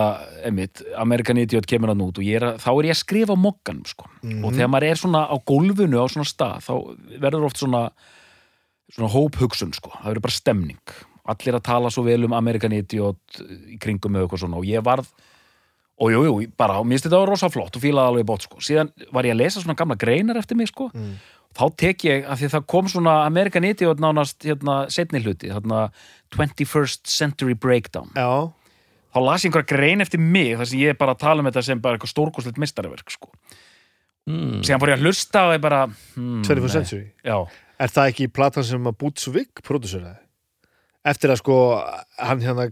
[0.47, 3.35] einmitt American Idiot kemur hann út og ég er að, þá er ég að skrifa
[3.35, 4.07] mokkanum sko.
[4.07, 6.73] og þegar maður er svona á gólfinu á svona stað, þá
[7.25, 7.81] verður oft svona
[8.91, 9.93] svona hóphugsun sko.
[9.95, 14.25] það verður bara stemning allir að tala svo vel um American Idiot í kringum með
[14.25, 15.07] eitthvað svona og ég varð
[16.01, 18.47] og jú, jú, bara, og mér finnst þetta var rosa flott og fílaði alveg bótt
[18.47, 18.59] sko.
[18.63, 20.89] síðan var ég að lesa svona gamla greinar eftir mig sko.
[20.93, 21.13] Mm.
[21.53, 25.51] þá tek ég, af því að það kom svona American Idiot nánast hérna, setni hluti,
[25.53, 25.85] hérna
[26.33, 28.49] 21st Century Breakdown Já,
[29.13, 31.67] þá las ég einhverja grein eftir mig þar sem ég bara að tala um þetta
[31.69, 33.29] sem bara eitthvað stórkostlegt mistarverk sko.
[34.27, 34.63] mm.
[34.65, 36.73] síðan fór ég að hlusta og ég bara hmm, 21st nei.
[36.73, 37.37] century já,
[37.81, 40.19] Er það ekki platan sem að Boots Vig prodúseraði?
[41.03, 41.57] Eftir að sko
[42.21, 42.69] hann hérna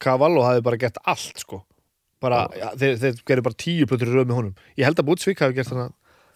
[0.00, 1.64] Cavallo hafi bara gert allt sko.
[2.22, 4.54] Bara, ja, þeir, þeir gerðu bara tíu plötur röð með honum.
[4.78, 5.92] Ég held að Boots Vig hafi gert þannig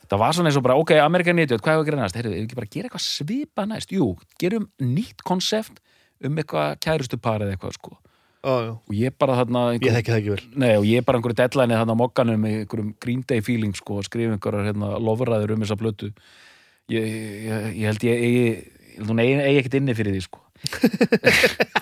[0.08, 2.18] það var svona eins og bara ok, American Idiot, hvað hefur að gera næst?
[2.18, 3.94] Heyrðu, ef við ekki bara gera eitthvað svipa næst?
[3.94, 5.80] Jú, gerum nýtt konsept
[6.24, 7.96] um eitthvað kærustu par eða eitthvað sko.
[8.38, 10.44] Ó, og ég bara þarna Ég einhver, þekki það ekki vel.
[10.62, 13.98] Nei, og ég bara einhverju deadline þarna á mokkanum með einhverjum Green Day feeling sko
[14.00, 16.12] og skrifa einhverjar hérna, lofræður um þessa plötu
[16.92, 17.06] ég,
[17.48, 18.18] ég, ég held ég
[18.98, 20.42] held hún eigi, ekkert inni fyrir því sko.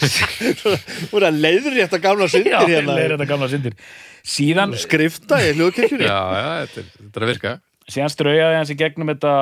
[0.00, 2.94] Þú er að leiður rétt að gamla syndir Já, hérna.
[3.00, 3.74] er þetta gamla syndir.
[4.26, 6.06] Síðan, Skrifta í hljóðkirkjunni.
[6.06, 7.54] Já, já, þetta er, þetta er að virka.
[7.90, 9.34] Síðan straujaði hans í gegnum þetta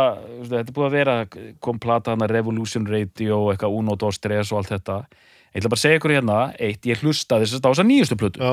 [0.48, 1.16] þetta er búið að vera,
[1.64, 4.96] kom plata hana Revolution Radio, eitthvað Uno Dos Tres og allt þetta,
[5.52, 8.18] ég ætla bara að segja ykkur hérna eitt, ég hlustaði þess að á þessa nýjustu
[8.20, 8.40] plötu.
[8.40, 8.52] Já,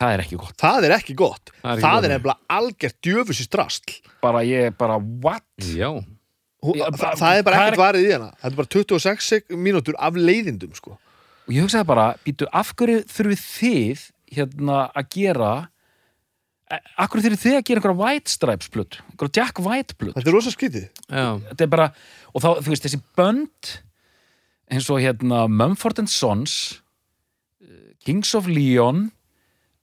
[0.00, 1.52] það er ekki gott, það er ekki gott.
[1.62, 5.44] Það er Það nefnilega algjört djöfusi strasl bara ég, bara what?
[5.60, 5.90] Já,
[6.64, 8.30] Hú, Já, það, bara- það er bara er- ekkert varið í hana.
[8.40, 10.94] Þetta er bara 26 sek- mínútur af leiðindum sko.
[11.44, 14.04] Og ég hugsaði bara, býtu, af hverju þurfið þið
[14.38, 15.50] hérna að gera
[16.72, 20.16] e, af hverju þurfið þið að gera einhverja White Stripes plötu, einhverja Jack White plötu?
[20.16, 21.90] Þetta er rosa skytið já, þetta er bara,
[22.32, 23.74] og þá, þú veist, þessi bönd
[24.72, 26.80] eins og hérna Mumford and Sons
[27.60, 29.10] uh, Kings of Leon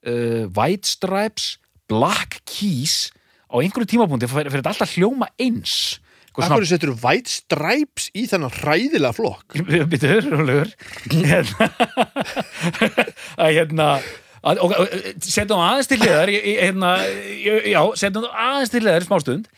[0.07, 1.57] uh, White Stripes
[1.91, 3.09] Black Keys
[3.51, 5.99] á einhverju tímapunkti fyrir þetta alltaf hljóma eins.
[6.31, 9.57] Hverju setur White Stripes í þennan hræðilega flokk?
[9.91, 10.69] Býtur, rólegur
[11.11, 11.67] Hérna.
[13.35, 13.89] Að hérna
[15.21, 16.93] setjum það aðeins til í- hérna,
[17.69, 19.51] já, setjum það aðeins til hliðar í smástund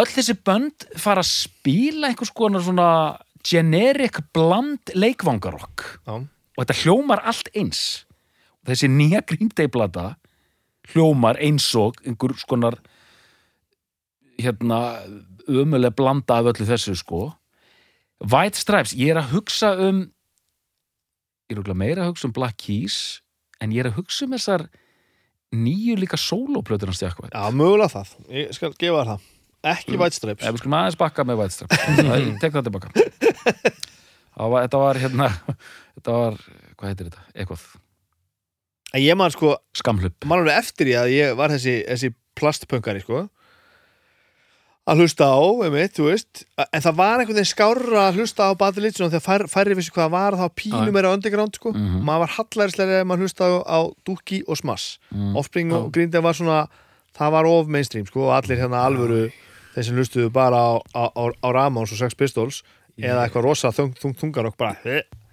[0.00, 2.86] öll þessi bönd fara að spila einhvers konar svona
[3.44, 7.82] generic bland leikvangarokk og þetta hljómar allt eins
[8.66, 9.22] þessi nýja
[9.72, 10.14] plata
[10.92, 12.76] hljómar eins og einhver skonar
[14.40, 15.00] hérna
[15.48, 17.32] ömuleg blanda af öllu þessu sko.
[18.24, 20.06] White Stripes, ég er að hugsa um
[21.44, 23.20] ég er örugglega meira að hugsa um Black Keys
[23.60, 24.66] en ég er að hugsa um þessar
[25.54, 28.14] nýju líka sólóplötur hans Jack White Já mögulega það.
[28.32, 29.30] Ég skal gefa þér það.
[29.74, 30.44] Ekki White Stripes.
[30.44, 31.78] Ef við skulum aðeins bakka með White Stripes.
[32.42, 32.90] Tek það tilbaka.
[34.34, 36.38] Þetta var hérna þetta var,
[36.74, 37.24] hvað heitir þetta?
[37.34, 37.66] Eitthvað,
[38.94, 43.02] En ég man sko, skamhlup man alveg eftir ég að ég var þessi, þessi plastpöngari
[43.02, 43.24] sko
[44.84, 48.52] að hlusta á, einmitt, þú veist en það var einhvern veginn skárra að hlusta á
[48.76, 50.92] Legion þegar fær, færri vissi hvað það var þá pínu Já.
[50.92, 51.72] meira underground sko.
[51.72, 52.02] Mhm.
[52.04, 54.98] maður var hallærislega ef maður hlusta á, á Dookie og Smash.
[55.10, 55.36] Mm.
[55.36, 56.68] Offspring og Green Day var svona
[57.16, 59.32] það var of mainstream sko og allir hérna alvöru
[59.74, 62.62] þeir sem hlustuðu bara á, á, á, á Ramones og Sex Pistols
[62.98, 64.76] eða eitthvað rosa þung, þung, þungar og bara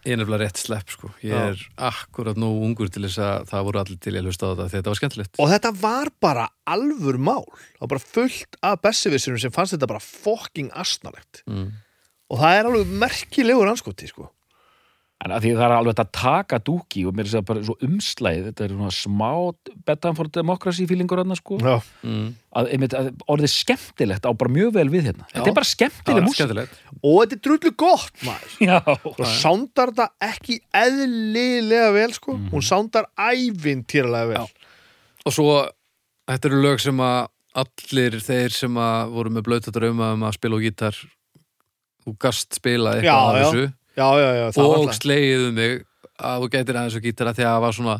[0.01, 1.11] Ég er nefnilega rétt slepp sko.
[1.21, 1.51] Ég Já.
[1.51, 4.51] er akkurat nógu ungur til þess að það voru allir til ég að hlusta á
[4.51, 5.35] þetta því þetta var skemmtilegt.
[5.37, 7.45] Og þetta var bara alvör mál.
[7.77, 11.43] Það var bara fullt af bessivissurum sem fannst þetta bara fucking asnalegt.
[11.45, 11.71] Mm.
[12.31, 14.29] og það er alveg merkilegur anskoti sko
[15.21, 17.63] En að því það er alveg að taka dúki og mér er að segja bara
[17.67, 19.27] svo umslæð þetta er svona smá
[19.85, 21.59] bedtime for democracy feelingur hann sko.
[21.61, 21.75] Já.
[22.01, 22.31] Mm.
[22.57, 25.27] að, einmitt, að orðið skemmtilegt á bara mjög vel við hérna.
[25.29, 26.79] Þetta er bara Það skemmtileg skemmtilegt.
[27.01, 28.55] Og þetta er drullu gott maður.
[28.71, 28.79] Já,
[29.11, 32.39] og sándar þetta ekki eðlilega vel sko.
[32.49, 34.41] Hún sándar ævintýralega vel.
[34.41, 34.71] Já.
[35.21, 35.59] Og svo,
[36.31, 37.21] þetta eru lög sem að
[37.61, 40.97] allir þeir sem að voru með blöta drauma um að spila á gítar
[42.01, 43.43] þú gast spila Já, eitthvað af já.
[43.43, 43.65] þessu
[43.97, 44.99] já, já, já, það var og alltaf.
[45.01, 45.85] slegið um mig
[46.21, 47.95] að þú gætir aðeins á gítara því að það var svona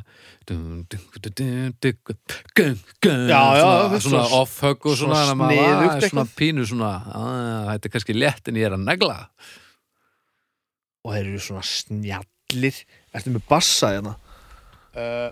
[2.92, 7.88] Já, já, svona, svona svo- off-hug og svona, svona svona, svona pínu svona að, þetta
[7.90, 9.18] er kannski létt en ég er að negla.
[11.06, 12.82] Og þeir eru svona snjallir.
[13.16, 14.16] Ertu með bassa hérna?
[14.92, 15.30] Uh,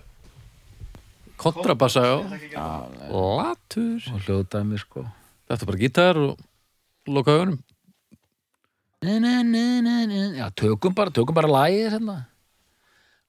[1.40, 2.16] kontrabassa, já.
[3.10, 4.08] Latur.
[4.14, 5.04] Og hljóðdæmi sko.
[5.50, 6.38] Þetta er bara gítar og
[7.10, 7.36] loka
[9.00, 12.16] Já, tökum bara, tökum bara lagið hérna.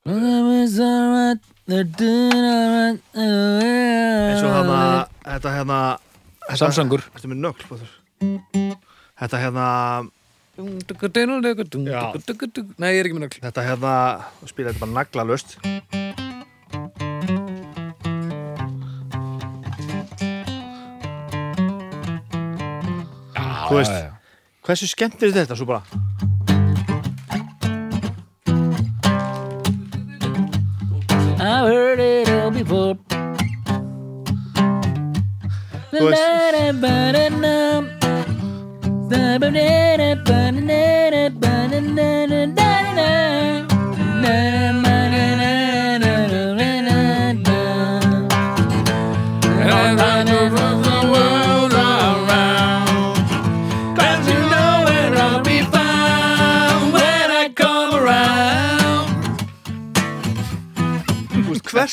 [0.03, 0.75] Eins
[3.15, 4.79] eins og hérna
[5.23, 5.77] þetta hérna
[6.49, 7.03] þetta- Samsangur.
[7.15, 7.91] ertu með nögl Bátur?
[9.21, 9.67] þetta hérna
[12.77, 13.39] Nei, ég er ekki með nögl.
[13.41, 13.93] Þetta hérna
[14.51, 15.55] spila þetta bara naglalöst
[23.69, 24.10] þú veist
[24.71, 25.81] hversu skemmt er þetta svo bara?
[31.41, 32.95] I've heard it all before.
[35.91, 36.31] Þú veist-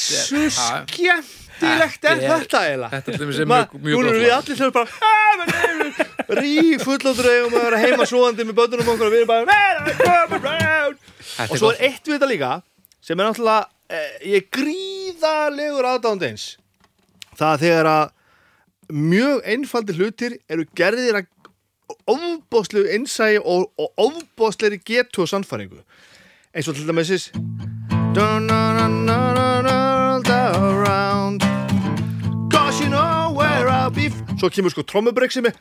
[0.08, 0.22] Já.
[0.88, 2.90] skemmtilegt er Þetta eiginlega.
[2.96, 4.88] Þetta er sem Ma- mjög, Nú erum við allir sem bara
[6.38, 9.44] rík fulláttur eigum að vera heima svoandi með bönnunum okkur og við erum bara
[11.48, 12.52] og svo er eitt við þetta líka
[13.00, 16.46] sem er náttúrulega eh, ég er gríðalegur aðdándins
[17.38, 18.06] það að þegar að
[18.88, 21.26] mjög einfaldir hlutir eru gerðir að
[22.08, 23.68] ofbóðslegu innsægi og,
[24.00, 25.80] ofbóðslegri getu og sannfæringu.
[26.52, 27.32] Eins og til dæmis þess
[28.52, 28.97] around
[34.38, 35.56] Svo kemur sko trommubrek sem er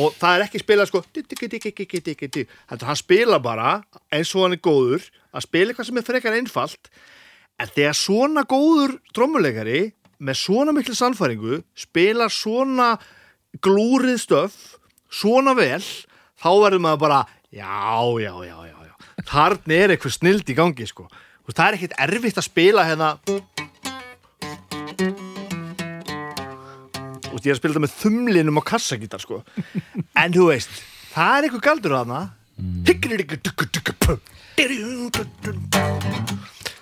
[0.00, 3.72] og það er ekki spilað sko heldur hann spila bara
[4.08, 5.04] eins og hann er góður
[5.34, 6.88] að spila eitthvað sem er frekar einfalt.
[7.60, 9.82] En þegar svona góður trommuleikari
[10.24, 12.94] með svona miklu sannfæringu spila svona
[13.60, 14.56] glúrið stöf
[15.12, 15.82] svona vel
[16.40, 17.68] þá verður maður bara já,
[18.24, 18.94] já, já, já, já.
[19.28, 21.10] þarna er eitthvað snild í gangi sko.
[21.50, 23.18] Það er ekkert erfitt að spila hérna
[27.40, 29.40] veist, ég er að spila þetta með þumlinum á kassagítar sko.
[30.22, 30.70] en þú veist
[31.14, 32.20] það er eitthvað galdur þarna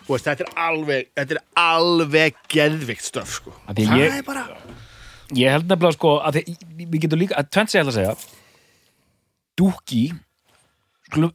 [0.09, 3.53] Þú veist, þetta er alveg þetta er alveg geðvikt stöf sko.
[3.69, 4.45] Það ég- er bara
[5.37, 8.15] Ég held nefnilega sko að þið, við getum líka, að ég ætla að segja
[9.59, 10.05] Dúki
[11.09, 11.33] skulum,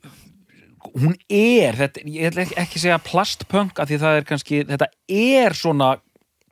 [0.98, 4.88] hún er þetta, ég ætla ekki, að segja plastpunk af því það er kannski, þetta
[5.14, 5.90] er svona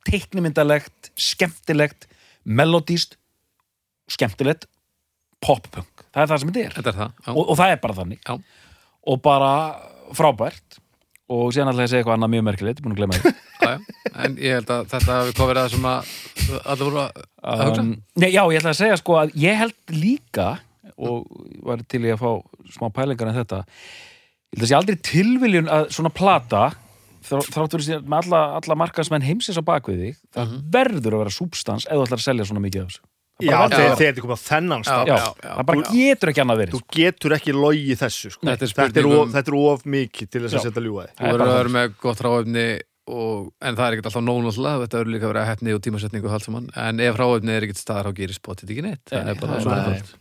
[0.09, 2.07] teiknimyndalegt, skemmtilegt
[2.45, 3.17] melodíst
[4.11, 4.67] skemmtilegt
[5.41, 7.97] poppunk, það er það sem þetta er Þetta er það, og, og það er bara
[8.01, 8.35] þannig Já.
[9.11, 9.51] og bara
[10.17, 10.77] frábært
[11.31, 13.31] og síðan ætla ég að segja eitthvað annað mjög merkilegt, búin að glemma því
[13.61, 13.79] Já, já.
[14.25, 16.11] En ég held að þetta hafi komið það sem að
[16.65, 17.19] allir voru að
[17.51, 17.83] að hugsa.
[17.85, 20.47] um, nei, Já, ég ætla að segja sko að ég held líka
[21.01, 21.27] og
[21.65, 22.31] var til í að fá
[22.75, 26.63] smá pælingar en þetta ég held að sé aldrei tilviljun að svona plata
[27.27, 31.23] þrá- þrátt fyrir sér með alla, alla markaðsmenn heimsins á bakvið þig það verður að
[31.25, 33.03] vera súbstans ef þú ætlar að selja svona mikið af þessu.
[33.41, 35.07] Já, bara þegar þetta komið á þennan stað.
[35.09, 35.91] Já, Já, já, það bara já.
[35.97, 38.45] getur ekki annað verið Þú getur ekki logið þessu sko.
[38.45, 41.05] Þetta er þetta, er of, um- þetta er of mikið til þess að setja ljúga
[41.07, 42.65] því Þú er verður að vera með gott ráefni
[43.11, 45.81] og, en það er ekkert alltaf nóg náttúrulega þetta verður líka að vera hefni og
[45.81, 46.69] tímasetningu og allt saman.
[46.77, 49.01] En ef ráefni er ekkert staðar þá gerir spotið ekki neitt.
[49.09, 50.13] Það er bara það svo einfalt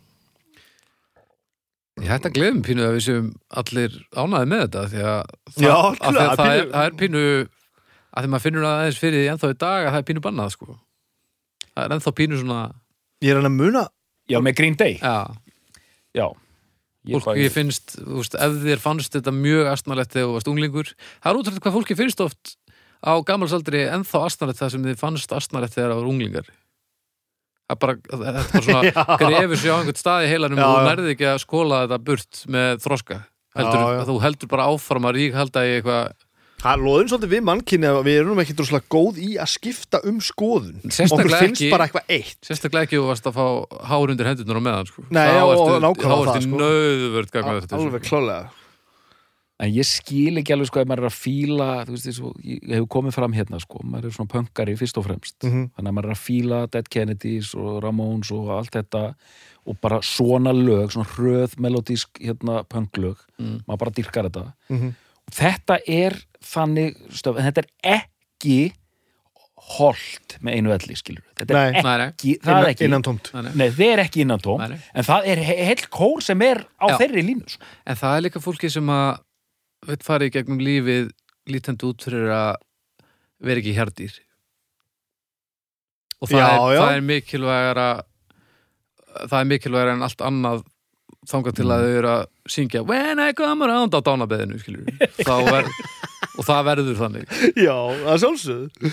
[2.01, 3.25] Ég hætti að gleðum pínu að við séum
[3.61, 6.85] allir ánæði með þetta því að, það, Já, að því klar, að það, er, það
[6.89, 7.23] er pínu
[8.11, 10.23] að því maður finnur það aðeins fyrir því ennþá í dag að það er pínu
[10.25, 10.77] bannað sko.
[11.71, 12.61] Það er ennþá pínu svona
[13.21, 13.83] Ég er hann að muna
[14.31, 14.97] Já, með Green Day.
[15.01, 15.17] Já,
[16.17, 16.25] Já.
[17.05, 20.49] Ég fólki bara- finnst, þú veist, ef þér fannst þetta mjög astnalegt þegar þú varst
[20.51, 22.55] unglingur það er útrúlega hvað fólki finnst oft
[23.01, 26.45] á gammalsaldri ennþá astnalegt það sem þið fannst astnalegt þegar það var unglingar.
[26.45, 26.60] það
[27.79, 30.89] bara, þetta er bara svona grefur sér á einhvern stað í heilanum Já, og þú
[30.89, 33.19] nærði ekki að skóla þetta burt með þroska.
[33.51, 34.03] Heldur, Já, já.
[34.07, 36.11] þú heldur bara áfram að rík halda í eitthvað
[36.61, 40.19] Það loðum svolítið við mannkynni að við erum ekki droslega góð í að skipta um
[40.21, 40.75] skoðun.
[40.93, 42.37] Sérstaklega ekki- bara eitthvað eitt.
[42.45, 43.45] sérstaklega ekki þú varst að fá
[43.89, 45.01] hár undir hendurnar á meðan sko.
[45.09, 48.60] Nei, og nákvæmlega það, nöðvörd gagna þetta Alveg klálega
[49.61, 52.71] En ég skil ekki alveg sko ef maður er að fíla þú veist, þessu, ég
[52.79, 55.67] hef komið fram hérna sko maður er svona pönkari fyrst og fremst Mhm.
[55.77, 59.03] þannig að maður er að fíla Dead Kennedys og Ramones og allt þetta
[59.67, 63.61] og bara svona lög, svona hröð melodísk hérna pönklög Mm.
[63.67, 64.95] maður bara dyrkar þetta Mhm.
[65.31, 68.73] þetta er þannig stöf, en þetta er ekki
[69.77, 71.81] holt með einu elli skilur þetta er Nei.
[71.83, 72.07] Nei, nei.
[72.09, 74.79] ekki, það er ekki Innan tómt Nei, það er ekki innan tóm Nei, nei.
[74.95, 76.97] en það er he heill kór sem er á Já.
[76.97, 77.61] þeirri línu sko.
[77.85, 79.19] En það er líka fólki sem að
[79.87, 81.09] veit fara í gegnum lífið
[81.51, 82.59] lítandi út fyrir að
[83.41, 84.19] vera ekki hjarðdýr
[86.21, 86.81] og það, Já, er, já.
[86.81, 87.87] það er mikilvægara
[89.31, 90.61] það er mikilvægara en allt annað
[91.29, 91.71] þangað til Mm.
[91.75, 94.57] að þau eru að syngja When I come around á dánabeðinu
[96.37, 98.87] og það verður þannig Já, það er sjálfsögð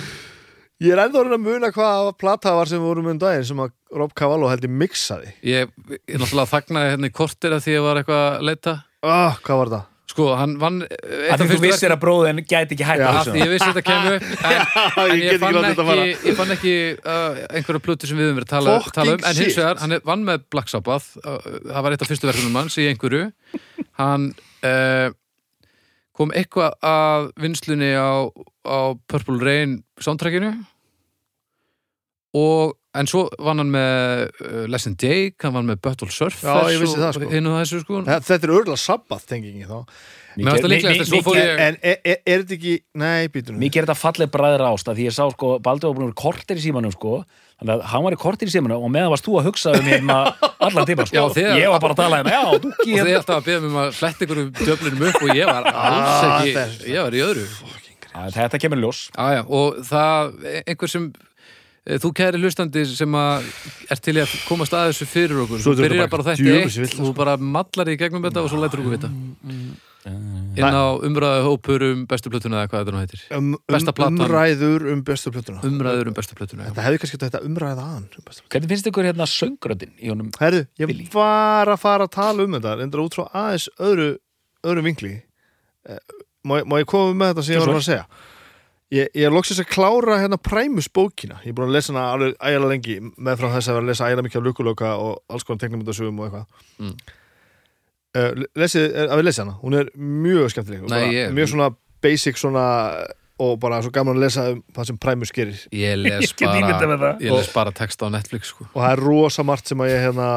[0.79, 3.73] Ég er ennþá að muna hvað plata var sem við vorum um daginn sem að
[3.99, 5.73] Rob Cavallo held ég mixaði ég,
[6.07, 9.41] ég náttúrulega þagnaði hérna í kortir að því að ég var eitthvað að leita ah,
[9.43, 9.87] Hvað var það?
[10.09, 13.19] Sko, hann vann að því þú vissir að bróðin gæti ekki hægt Já, að að
[13.19, 16.39] hugsa því ég vissi þetta kemur upp en, ég ég, get ekki fann ekki, ég
[16.39, 19.25] fann ekki uh, einhverja plötu sem við höfum verið að tala, tala um.
[19.29, 21.39] En hins vegar, hann vann með Black Sabbath uh,
[21.69, 23.29] það var eitt af fyrstu verkunum hans í einhverju.
[24.01, 24.31] Hann
[24.65, 25.09] uh,
[26.19, 28.27] kom eitthvað að vinslunni á,
[28.67, 28.79] á
[29.11, 30.55] Purple Rain soundtrackinu.
[32.39, 36.71] Og en svo vann hann með uh, Lesson Jake, hann vann með Buttle Surfers Já,
[36.75, 37.33] ég vissi það, sko.
[37.33, 38.01] þessu sko.
[38.07, 39.79] Þe- Þetta er örgulega sabbath tengingi þá.
[40.39, 43.59] Mér ég En er, er, er þetta ekki Nei, býtur nú.
[43.59, 46.21] Mikið er þetta fallið bræður ást því ég sá sko Baldur var búin að vera
[46.23, 47.17] kortir í símanum sko.
[47.59, 49.89] Þannig að hann var í kortir í símanum og meðan varst þú að hugsa um
[49.89, 50.19] hérna
[50.69, 51.17] allan tíma sko.
[51.19, 53.63] Já, þegar- ég var bara að tala hérna, já, þú og þið alltaf að beða
[53.65, 56.63] mig um að fletta ykkur um döflunum upp og ég var alls Ah, ekki þetta
[56.69, 57.49] er- ég var í öðru.
[58.39, 59.01] Þetta kemur ljós.
[59.49, 60.31] Og það,
[60.67, 61.11] einhver sem
[61.89, 63.51] þú kæri hlustandi sem að
[63.89, 66.79] er til að komast að þessu fyrir okkur þú er byrjar bara bara þetta eitt
[66.79, 67.13] villa, þú sko.
[67.19, 69.13] bara mallar í gegnum þetta og svo lætur okkur vita
[70.09, 74.09] inn á umræðu hópur um bestu plötuna eða hvað þetta nú heitir um, um.
[74.09, 78.43] Umræður um bestu plötuna umræður um bestu plötuna Þetta hefði kannski þetta umræða aðan um.
[78.49, 80.31] Hvernig finnst ykkur hérna söngröndin í honum?
[80.41, 81.09] Herðu, ég Billy.
[81.13, 84.11] var að fara að tala um þetta endur út frá aðeins öðru
[84.65, 85.15] öðru vinkli
[85.89, 85.97] Eh,
[86.45, 88.05] má, má ég koma með þetta sem ég var að segja
[88.89, 92.07] Ég, ég er loksins að klára hérna Primus bókina Ég er búin að lesa hana
[92.15, 95.19] alveg ægjala lengi með frá þess að vera að lesa ægjala mikið af lukulöka og
[95.35, 96.95] alls konar teknumundasögum og eitthvað Mm.
[98.17, 101.33] uh, lesið, er, að við lesa hana hún er mjög skemmtileg og Nei, bara ég-
[101.37, 101.69] mjög svona
[102.05, 102.65] basic svona
[103.39, 107.21] og bara svo gaman að lesa um það sem Primus gerir ég les bara það.
[107.27, 108.67] ég les bara texta á Netflix sko.
[108.73, 110.29] og það er rosa margt sem að ég hérna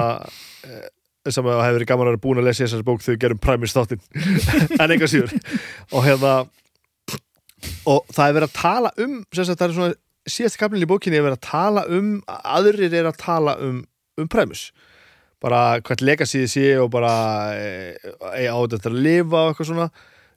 [0.67, 0.89] eh,
[1.31, 3.41] sem að hefur verið gaman að vera búin að lesa þessari bók þegar við gerum
[3.47, 4.03] Primus þáttinn
[4.81, 5.37] en enga síður
[5.93, 6.33] og hérna
[7.89, 9.99] og það er verið að tala um sagt það er svona
[10.29, 13.83] síðast kaplinni í bókinni er verið að tala um aðrir er að tala um,
[14.21, 14.69] um Primus
[15.41, 17.11] bara hvert legacy þið sé og bara
[17.57, 19.87] e, á þetta að lifa og eitthvað svona.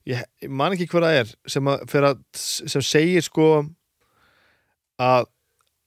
[0.09, 3.49] Ég, ég man ekki hver það er sem, að, að, sem segir sko
[5.01, 5.29] að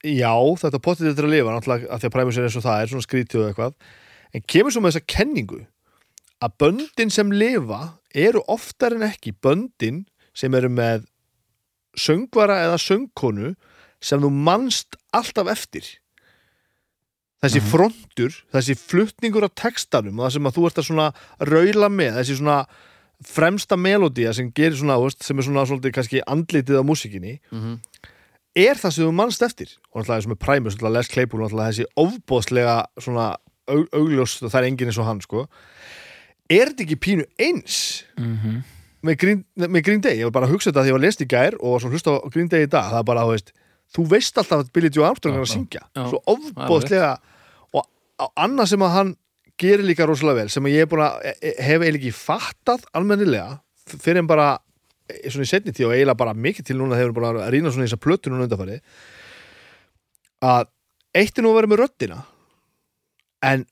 [0.06, 2.82] já, þetta potið þetta að lifa náttúrulega að því að Primus er eins og það
[2.82, 3.76] er svona skrítið og eitthvað.
[4.34, 5.60] En kemur svo með þessa kenningu
[6.44, 7.80] að böndin sem lifa
[8.14, 10.04] eru oftar en ekki böndin
[10.36, 11.08] sem eru með
[11.96, 13.54] söngvara eða söngkonu
[14.00, 15.84] sem þú manst alltaf eftir.
[17.42, 17.70] Þessi Mhm.
[17.70, 22.12] frontur þessi flutningur af textanum og það sem að þú ert að svona raula með
[22.18, 22.66] þessi svona
[23.24, 27.78] fremsta melodía sem gerir svona, sem er svona svolítið kannski andlitið á músikinni mm
[28.58, 29.74] er það sem þú mannst eftir.
[29.92, 33.26] Og náttúrulega eins og með Primus, náttúrulega Les Claypool náttúrulega þessi ofbóðslega svona
[33.68, 35.44] aug, augljós, það er enginn eins og hann sko.
[36.48, 38.04] Er þetta ekki pínu eins?
[38.16, 38.62] Mm -hmm.
[39.06, 41.22] Með Green, með Green Day, ég var bara að hugsa þetta þegar ég var lest
[41.22, 42.88] í gær og var svo hlusta á Green Day í dag.
[42.90, 43.52] Það er bara, þú veist,
[43.94, 45.82] þú veist alltaf að Billy Joe Armstrong er að syngja.
[45.94, 46.04] Já.
[46.10, 47.12] svo ofbóðslega
[48.18, 49.12] á- annað sem að hann
[49.58, 52.14] gerir líka rosalega vel sem að ég er búin að e- e- hef eiginlega ekki
[52.18, 53.60] fattað almennilega
[53.98, 54.48] fyrir en bara
[55.08, 57.52] e, svona í setni tíð og eiginlega bara mikið til núna þegar við bara að
[57.54, 58.80] rýna svona í þessa plötu núna undanfæri
[60.46, 60.68] að
[61.18, 62.18] eitt er nú að vera með röddina
[63.48, 63.64] en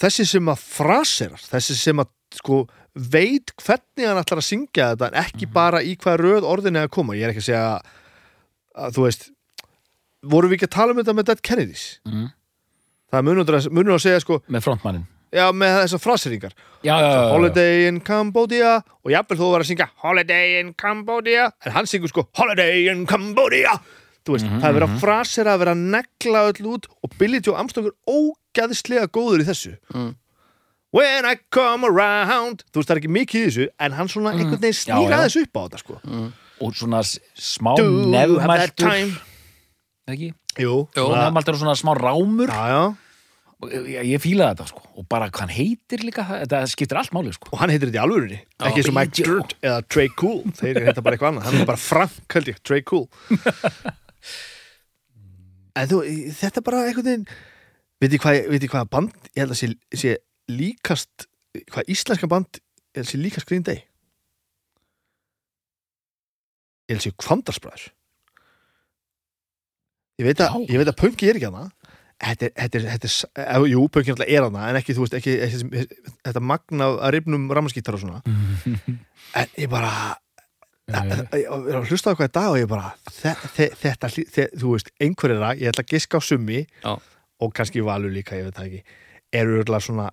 [0.00, 2.62] þessi sem að fraserar þessi sem að sko
[2.96, 6.88] veit hvernig hann ætlar að syngja þetta en ekki bara í hvað röð orðin er
[6.88, 7.16] að koma.
[7.18, 7.90] Ég er ekki að segja að,
[8.86, 9.28] að þú veist
[10.26, 11.84] vorum við ekki að tala um þetta með Dead Kennedys?
[12.08, 12.30] Mhm.
[13.12, 15.04] það er munur að, munur að segja sko með frontmannin
[15.36, 16.52] já með þessar fraseringar.
[16.86, 17.30] Já, já, já, já.
[17.34, 18.72] Holiday in Cambodia
[19.04, 23.04] og jafnvel þú var að syngja Holiday in Cambodia en hann syngur sko Holiday in
[23.10, 23.76] Cambodia.
[24.26, 27.38] Þú veist, það er verið að frasera að vera að negla öll út og Billy
[27.38, 29.74] Joe Armstrong er ógæðislega góður í þessu.
[29.94, 30.08] Mm.
[30.94, 32.62] When I come around.
[32.70, 35.10] Þú veist, það er ekki mikið í þessu en hann svona einhvern veginn Já, snýr
[35.10, 35.16] já.
[35.18, 35.96] aðeins upp á þetta sko.
[36.66, 39.16] Og svona smá nefnmæltur time?
[40.08, 40.30] ekki?
[40.62, 42.52] Jú, nefnmæltur og svona smá rámur.
[42.54, 42.84] Já, já.
[43.72, 44.82] Ég, ég fíla þetta sko.
[45.00, 47.50] Og bara hvað hann heitir líka þetta skiptir allt máli sko.
[47.52, 48.40] Og hann heitir þetta í alvörunni.
[48.60, 49.16] Ekki eins og Mike.
[49.26, 50.42] Dirt eða Trey Cool.
[50.60, 53.08] Þeir heita bara eitthvað annað, hann er bara Frank held ég, Trey Cool.
[55.76, 55.98] En þú,
[56.32, 57.26] þetta er bara einhvern veginn
[58.00, 60.14] veit ég hvað, veit ég hvað band ég held að sé, sé
[60.52, 61.28] líkast
[61.72, 62.60] hvað íslenska band
[62.96, 63.84] að sé líkast Green Day?
[66.92, 67.90] Að sé Kvandarsbræður
[70.16, 71.66] ég veit að, að Punki er ekki hana
[72.22, 75.04] þetta er, þetta er, þetta er, eh, jú, Punki náttúrulega er hana en ekki, þú
[75.04, 75.82] veist, ekki, ekki
[76.24, 78.22] þetta magna að rifnum rammaskítar og svona.
[79.36, 79.90] En ég bara
[80.86, 84.10] ég ég var að hlusta á eitthvað í dag og ég bara þe þe þetta,
[84.54, 88.56] þú veist, einhverjara ég ætla að giska á summi og kannski valur líka, ég veit
[88.56, 89.00] það ekki
[89.34, 90.06] eru örugglega svona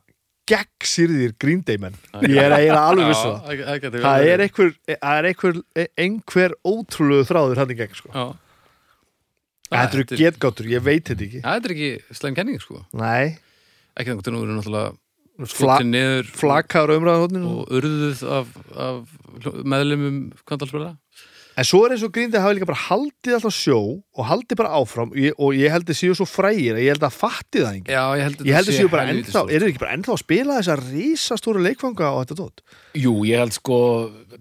[0.49, 1.93] gegnsýrðir gríndeimenn,
[2.27, 3.59] ég er eiginlega alveg viss um það.
[3.83, 5.59] það það er einhver, það er einhver
[6.05, 8.11] einhver ótrúlegu þráður hann í gegn sko.
[8.13, 8.25] Já.
[9.73, 11.41] þetta eru er- getgáttur, ég veit þetta ekki.
[11.45, 12.83] Þetta er ekki slæm kenning sko.
[12.93, 13.37] Nei,
[13.97, 14.91] ekki þannig að nú eru náttúrulega
[15.49, 20.91] skotin niður flakaður umræðahotninu og urðuð af, af meðlumum kvandalspila
[21.53, 24.57] En svo er eins og Green Day hafi líka bara haldið alltaf sjó og haldið
[24.57, 27.17] bara áfram og ég, og ég held að séu svo frægir að ég held að
[27.19, 27.93] fatti það enginn.
[27.93, 29.97] Já, ég held að Ég held að þetta séu bara ennþá, eru þið ekki bara
[29.97, 32.63] ennþá að spila þessa risastóru leikfanga og þetta tótt?
[32.97, 33.77] jú, ég held sko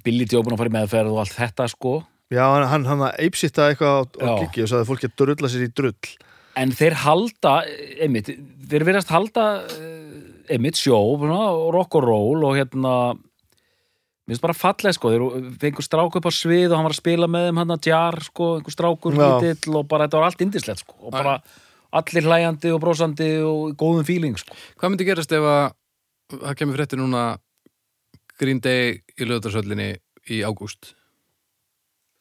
[0.06, 1.94] Billy búin að fara í meðferð og allt þetta sko
[2.32, 5.50] Já, hann, hann, hann að eipsitta eitthvað á, giggi og sagði að fólki að drulla
[5.52, 6.12] sér í drull.
[6.56, 7.52] en þeir halda,
[8.00, 8.30] einmitt
[8.70, 12.94] þeir verðast halda eh, einmitt sjó, svona, rock og roll og hérna
[14.22, 17.02] mér finnst bara fallega sko, þeir fengur strák upp á svið og hann var að
[17.02, 19.26] spila með þeim hann að jar sko, einhver strákur Já.
[19.42, 21.36] lítill og bara þetta var allt indislegt sko og bara
[21.92, 25.62] allir hlæjandi og brósandi og góðum fíling sko Hvað myndi gerast ef að
[26.38, 27.26] það kemur frétti núna
[28.40, 29.92] Green Day í lögutarsöllinni
[30.32, 30.94] í ágúst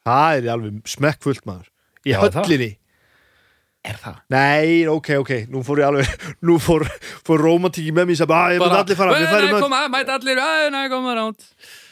[0.01, 1.67] Það er alveg smekkfullt maður.
[2.07, 2.71] Í höllinni.
[3.87, 4.17] Er það?
[4.33, 6.85] Nei, ok, ok, nú fór ég alveg, nú fór,
[7.27, 10.17] fór romantíki með mér sem að ég myndi allir fara, við færum Nei, koma, mæta
[10.19, 10.41] allir,
[10.75, 11.47] nei, koma ránt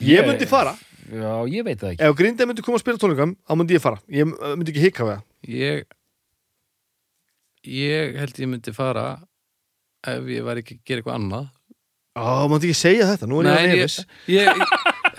[0.06, 0.76] Ég myndi fara.
[1.10, 3.74] Já, ég veit það ekki Ef Green Day myndi koma að spila tónleikam, þá myndi
[3.80, 3.98] ég fara.
[4.14, 5.24] Ég myndi ekki hika við það.
[5.50, 5.88] Ég
[7.70, 9.08] ég held ég myndi fara
[10.08, 11.48] ef ég var ekki að gera eitthvað annað
[12.20, 13.98] Á, myndi ekki segja þetta, nú er ég að Nei, nefis.
[14.28, 14.62] ég, ég,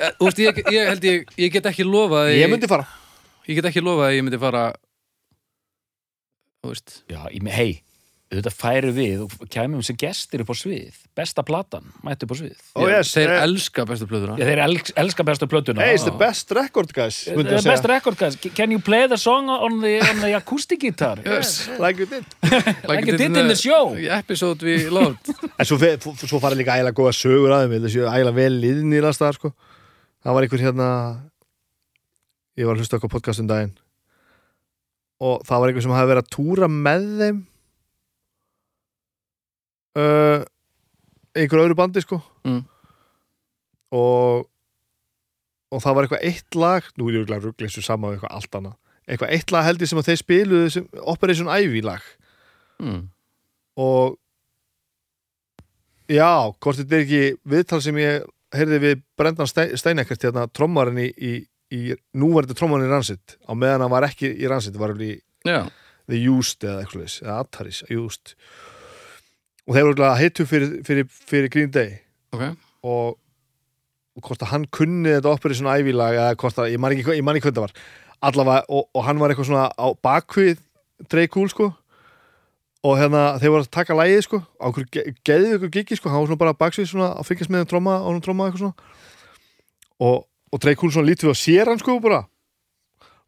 [0.01, 2.87] ég, úst, ég, ég held ég, ég get ekki lofað Ég myndi fara.
[3.49, 6.50] ég get ekki lofað að ég myndi fara þú veist Já, ég með,
[7.55, 7.71] hei,
[8.31, 12.37] þetta færi við og kæmum sem gestir upp á svið besta platan, mætti upp á
[12.39, 15.83] svið Oh, Já, yes, þeir eh, elska bestu plöðuna Já, þeir elsk, elska bestu plötuna
[15.87, 17.23] Hey, it's the best record, guys.
[17.27, 18.37] ég The best record, guys.
[18.55, 21.19] Can you play the song on the, on the acoustic guitar?
[21.27, 21.67] yes.
[21.81, 22.29] Like you did.
[22.91, 23.97] like you did in the show.
[23.97, 25.81] episode we loved En svo,
[26.21, 29.55] svo fara líka ægilega góða sögur að þeim, þessu ægilega vel liðin í lasta sko.
[30.21, 30.89] Það var einhver hérna,
[32.61, 33.75] ég var að hlusta okkur podcast um daginn
[35.21, 37.41] og það var einhver sem hafi verið að túra með þeim
[40.01, 40.45] uh,
[41.37, 42.63] einhver öðru bandi sko Mm.
[43.93, 44.47] og
[45.71, 48.57] og það var eitthvað eitt lag nú er ég örugglega ruggla þessu saman eitthvað allt
[48.57, 48.77] annað
[49.11, 52.01] eitthvað eitt lag held ég sem að þeir spiluðu sem Operation Ivy lag
[52.81, 53.03] mm.
[53.85, 54.17] og
[56.11, 58.25] já, hvort þetta er ekki viðtal sem ég
[58.57, 61.35] heyrði við Brendan Stein- Steinekert hérna trommarinn í, í,
[61.71, 65.15] í núverandi trommarinn í Ransit á meðan hann var ekki í Ransit var hann í
[65.47, 65.65] já,
[66.11, 68.35] The Used eða eitthvað leys, eða Ataris Used.
[69.69, 72.01] Og þeir voru að heitu fyrir, fyrir, fyrir Green Day.
[72.35, 72.47] Ok.
[72.83, 73.19] Og,
[74.19, 77.07] og hvort að hann kunni þetta Operation Ivy lag eða hvort að, ég man ekki,
[77.15, 77.77] ekki hvað það var.
[78.31, 80.59] Allavega, og, og hann var eitthvað svona á bakvið
[81.13, 81.71] Drey Cool sko.
[82.81, 86.11] Og hérna þeir voru að taka lægið sko á einhverju ge geðið ykkur gigi sko.
[86.11, 88.93] Hann var svona bara baksvið svona að fylgjast með tróma og hann tróma eitthvað svona.
[90.01, 92.25] Og, og Cool svona lítið við að sér hann sko bara.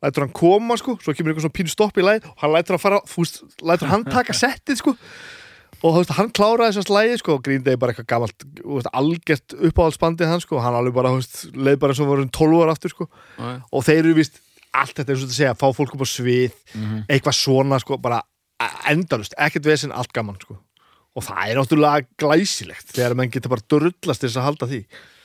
[0.02, 2.74] Lætur hann koma sko, svo kemur eitthvað svona pínu stopp í læg og hann lætur
[2.74, 4.94] hann fara, fúst, lætur hann taka settið sko.
[5.82, 8.76] Og þú veist, hann kláraði þessast lægi sko, og Green Day bara eitthvað gamalt þú
[8.78, 12.60] veist, algjört uppáhaldsbandið hann sko, hann alveg bara, þú veist, leið bara svo voru 12
[12.62, 13.06] ára aftur sko,
[13.38, 14.42] Já, og þeir eru vist
[14.72, 16.60] allt þetta eins og þetta segja, fá fólk upp á svið
[17.10, 18.20] eitthvað svona sko, bara
[18.90, 20.58] endalust, ekkert vesinn, allt gaman sko.
[21.18, 24.82] Og það er náttúrulega glæsilegt þegar menn geta bara drullast þess að halda því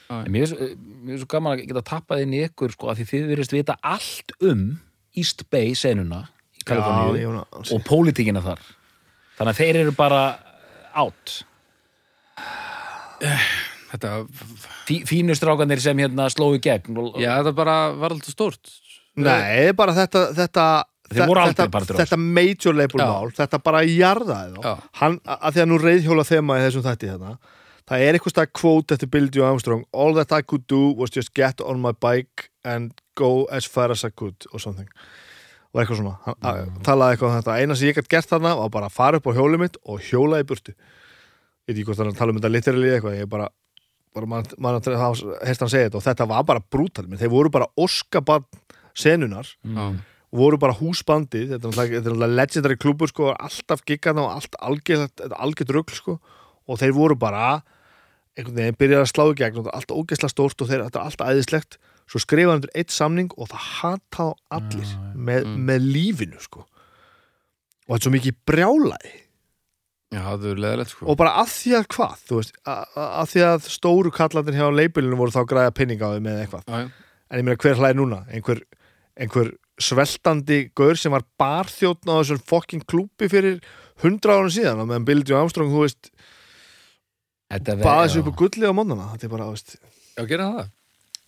[0.10, 0.68] En Mér er svo-
[1.04, 3.56] mér er svo gaman að geta tappað inn í ykkur sko, að því þið verðist
[3.58, 4.62] vita allt um
[5.18, 6.22] East Bay senuna
[6.56, 7.44] í Kaliforníu
[7.76, 8.62] og pólitíkina þar.
[9.38, 10.22] Þannig að þeir eru bara
[10.96, 11.44] átt
[13.88, 14.10] Þetta,
[14.88, 18.74] Fí, fínu strákanir sem hérna slói gegn og, já, þetta bara var alltaf stórt.
[19.18, 20.66] Nei, bara þetta þetta,
[21.08, 24.74] þetta, af þetta major label mál þetta bara jarðaði þá.
[25.24, 27.32] Að því að nú reyðhjóla þema í þessum þætti hérna
[27.88, 29.86] það er eitthvað stað quote eftir Bill Joe Armstrong.
[29.94, 33.92] All that I could do was just get on my bike and go as far
[33.92, 34.90] as I could or something.
[35.74, 36.82] Og eitthvað svona, hann mm.
[36.88, 37.56] talaði eitthvað um þetta.
[37.62, 40.04] Eina sem ég gætt gert þarna var bara að fara upp á hjólið mitt og
[40.04, 40.74] hjóla í burtu.
[40.74, 43.50] Ég veit ekki hvort hann að tala um þetta literally eða eitthvað, ég bara
[44.18, 46.00] bara mann man, heist hann segja þetta.
[46.00, 48.48] Og þetta var bara brútal, þeir voru bara óskabann
[48.98, 49.92] senunar Já,
[50.34, 51.54] voru bara húsbandið.
[51.54, 56.20] Þetta er náttúrulega- er legendary klubur sko, alltaf giggað og allt algjört, algjört rugl sko,
[56.68, 57.62] og þeir voru bara
[58.38, 60.84] einhvern veginn byrjaði að slá í gegn og það er allt ógeðslega stórt og þeir,
[60.88, 61.80] þetta er allt æðislegt.
[62.08, 66.68] Svo skrifaði hann undir eitt samning og það hata á allir með, með lífinu sko.
[67.88, 69.16] Og þetta er svo mikið brjálaði
[70.14, 71.08] já það er leðilegt sko.
[71.12, 74.68] Og bara að því að hvað þú veist, að, að því að stóru kallandir hjá
[74.72, 76.68] leipilinu voru þá græða pinning á þau með eitthvað.
[76.68, 77.16] Já, já.
[77.28, 78.20] en ég meina hver hlæði núna?
[78.32, 78.62] Einhver,
[79.20, 79.52] einhver
[79.88, 83.60] sveltandi gaur sem var barþjóttn á þessum fokking klúpi fyrir
[84.04, 86.12] hundra ára síðan og meðan Bill Joe Armstrong, þú veist
[87.48, 88.26] Þetta sig já.
[88.26, 89.78] upp á gulli á mónana þetta er bara, þú veist,
[90.18, 90.68] já, gera það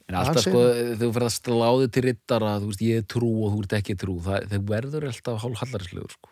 [0.10, 0.60] En alltaf sko,
[0.98, 3.96] þú fyrir að sláði til rittara, þú veist, ég er trú og þú ert ekki
[4.02, 6.30] trú, það, þeir verður alltaf hálf hallarislegur, sko.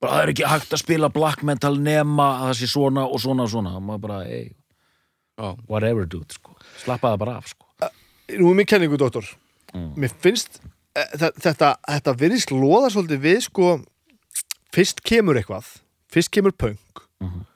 [0.00, 3.18] Bara það er ekki hægt að spila black metal nema að það sé svona og
[3.24, 4.52] svona og svona, og maður bara, hey,
[5.38, 6.54] Já, whatever dude, sko.
[6.84, 7.66] Slappa það bara af, sko.
[8.38, 9.26] nú er mér kenningu, doktor
[9.74, 9.94] Mm.
[9.96, 10.60] mér finnst
[10.94, 13.68] e, þa- þetta, þetta virðist loða svolítið við sko
[14.70, 15.64] fyrst kemur eitthvað
[16.12, 17.46] fyrst kemur punk Mhm.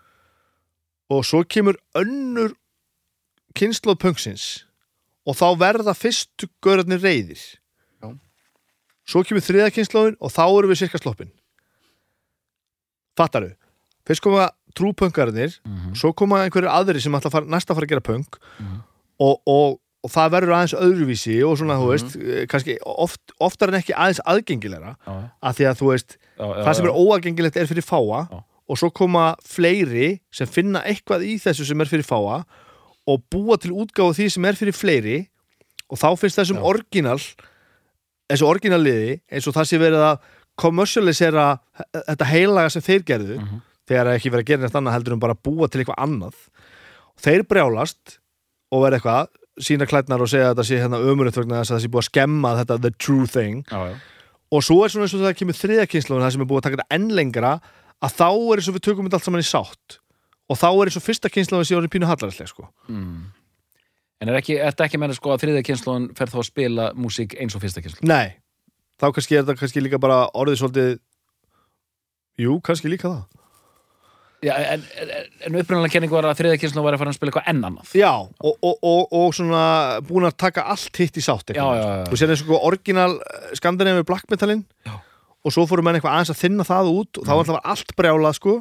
[1.11, 2.55] Og svo kemur önnur
[3.57, 4.65] kynnslóð punksins
[5.27, 7.41] og þá verða fyrstu gaurarnir reyðir
[8.03, 8.11] Já.
[9.07, 11.31] svo kemur þriða kynnslóðin og þá erum við sirka sloppin
[13.17, 13.53] fattaru
[14.07, 15.95] fyrst koma trúpunkarnir Mhm.
[15.97, 18.83] svo koma einhverjir aðri sem ætla að fara, næsta að fara að gera punk Mhm.
[19.21, 21.93] og, og, og það verður aðeins öðruvísi og svona, þú Mhm.
[21.93, 24.97] veist, eh, kannski oft, oftar en ekki aðeins aðgengilegra
[25.43, 28.45] af því að þú veist, já, já, það sem er óaðgengilegt er fyrir fáa.
[28.69, 32.41] Og svo koma fleiri sem finna eitthvað í þessu sem er fyrir fáa
[33.07, 35.19] og búa til útgáfa því sem er fyrir fleiri
[35.91, 36.65] og þá finnst þessum Já.
[36.67, 37.21] orginal
[38.27, 40.19] þessu orginalliði eins og það sé verið að
[40.59, 41.47] kommersialisera
[41.95, 43.61] þetta heilaga sem þeir gerðu Mhm.
[43.87, 46.35] þegar ekki verið að gera neitt annað heldur en bara að búa til eitthvað annað
[47.23, 48.19] þeir brjálast
[48.73, 49.29] og verða eitthvað
[49.63, 52.03] sína klædnar og segja að þetta sé hérna ömurinn vegna þess að það sé búið
[52.03, 53.95] að skemma þetta the true thing Já, já.
[54.53, 56.67] og svo er svona eins og það kemur þriða kynslu það sem er búið að
[56.67, 57.53] taka þetta enn lengra
[58.05, 59.99] að þá er eins og við tökum þetta allt saman í sátt
[60.51, 62.69] og þá er eins og fyrsta kynslu að sé orðin pínu hallaræslega sko.
[62.93, 63.25] Mm.
[64.23, 67.35] En er ekki, þetta ekki meina sko að þriðja kynnslóðan fer þá að spila músík
[67.41, 68.09] eins og fyrsta kynnslóðan?
[68.13, 68.37] nei,
[69.01, 70.93] þá kannski er þetta kannski líka bara orðið svolítið
[72.47, 73.43] jú, kannski líka það
[74.45, 75.11] Já, en, en,
[75.49, 77.93] en upprunalega kenning var að þriðja kynnslóðan var að fara að spila eitthvað enn annað.
[77.97, 79.63] já, og, og, og, og svona
[80.07, 82.03] búin að taka allt hitt í sátt Já, já, já.
[82.11, 83.15] þú sér eins og sko orginal
[83.57, 84.93] skandinavi black metalin Já.
[85.47, 87.93] Og svo fórum menn eitthvað aðeins að þinna það út og þá var alltaf allt
[88.01, 88.55] brjálað sko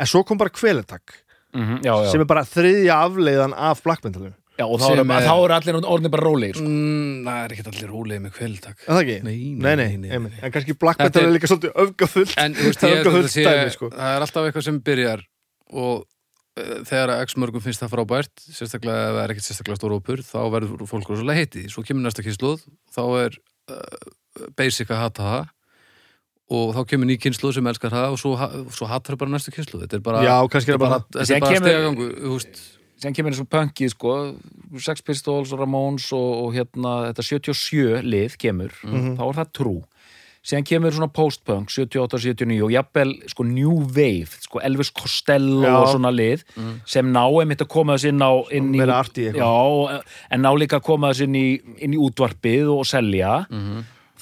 [0.00, 1.18] en svo kom bara kvelentak
[1.52, 2.06] Mm já, já.
[2.08, 5.26] sem er bara þriðja afleiðan af black metalinu já, og þá eru er- er...
[5.28, 6.64] er allir orðinir bara rólegir, sko.
[6.64, 9.16] Mm, það er ekkert allir rólegið með kvöldtak Er það ekki?
[9.26, 12.32] Nei, nei, nei, nei, nei, en kannski black Þetta metal er- er líka svolítið öfgafullt
[12.40, 13.90] En þú veist, Það er ég öfgafullt sé dæmi, sko.
[13.92, 15.24] Það er alltaf eitthvað sem byrjar
[15.72, 19.80] og uh, þegar að x mörgum finnst það frábært sérstaklega ef það er ekkert sérstaklega
[19.82, 22.64] stór ópur þá verður fólk rosalega heiti svo kemur næsta kynsluð,
[22.96, 23.36] þá er
[23.68, 24.12] uh,
[24.56, 25.52] basic að hata það
[26.50, 28.34] og þá kemur ný kynsluð sem elskar það og svo,
[28.74, 31.20] svo hatar bara næstu kynsluð þetta er bara, já, kannski er þetta er það bara
[31.20, 32.52] bara, bara kemur- stegagangu
[33.02, 34.10] Sen kemur eins og punkið, sko,
[34.78, 38.70] Sex Pistols, Ramones og, og hérna, þetta 77 lið kemur,
[39.18, 39.72] þá er það trú.
[40.46, 45.74] Sen kemur svona post-punk, 78-79 og jafnvel, sko, New Wave, sko, Elvis Costello Já.
[45.80, 46.44] og svona lið
[46.86, 48.78] sem ná einmitt að koma þess inn á inn í.
[49.34, 53.34] Já, og- en ná líka að koma þess inn í, inn í útvarpið og selja.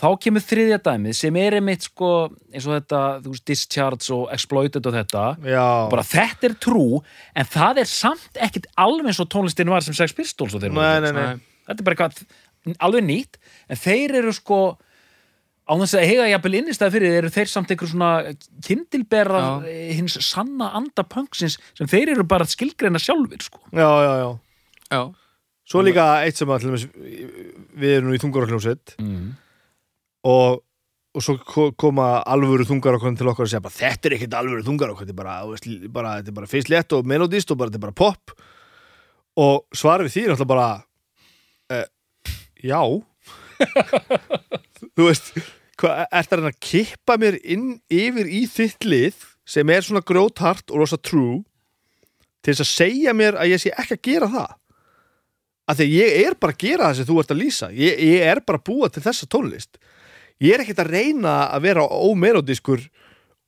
[0.01, 2.11] Þá kemur þriðja dæmið sem er einmitt, sko,
[2.48, 6.84] eins og þetta, þú veist, Discharge og Exploited og þetta já, bara þetta er trú
[7.36, 10.72] en það er samt ekkit alveg eins og tónlistin var sem Sex Pistols og þeir
[10.72, 11.26] voru nei, að nei, gera.
[11.34, 14.61] nei þetta er bara eitthvað alveg nýtt en þeir eru sko
[15.70, 18.11] á þess að heiga jafnvel innistæði fyrir þeir eru þeir samt einhver svona
[18.66, 19.74] kindilberðar Já.
[20.01, 23.62] hins sanna anda punksins sem þeir eru bara að skilgreina sjálfur sko.
[23.70, 24.30] já, já, já
[24.90, 25.05] Já,
[25.70, 26.84] Svo líka eitt sem að til dæmis,
[27.78, 29.28] við erum nú í þungarokkljómsveit mm.
[30.27, 30.61] Og,
[31.14, 34.64] og svo ko- koma alvöru þungarokklun til okkar og segja bara þetta er ekkert alvöru
[35.09, 37.87] er bara, veist, bara, þetta er bara fyrst létt og melodist og bara, þetta er
[37.89, 38.35] bara pop.
[39.41, 40.68] Og svarið við því er náttúrulega bara
[41.71, 41.87] uh,
[42.62, 42.83] já.
[44.97, 45.33] Þú veist
[45.81, 50.05] hvað, ert að reyna að kippa mér inn yfir í þitt lið sem er svona
[50.07, 51.41] gróthart og rosa true
[52.41, 54.53] til þess að segja mér að ég sé ekki að gera það?
[55.71, 57.68] Að því að ég er bara að gera það sem þú ert að lýsa.
[57.77, 59.79] Ég, ég er bara að búa til þessa tónlist
[60.41, 62.80] ég er ekkert að reyna að vera ómelodískur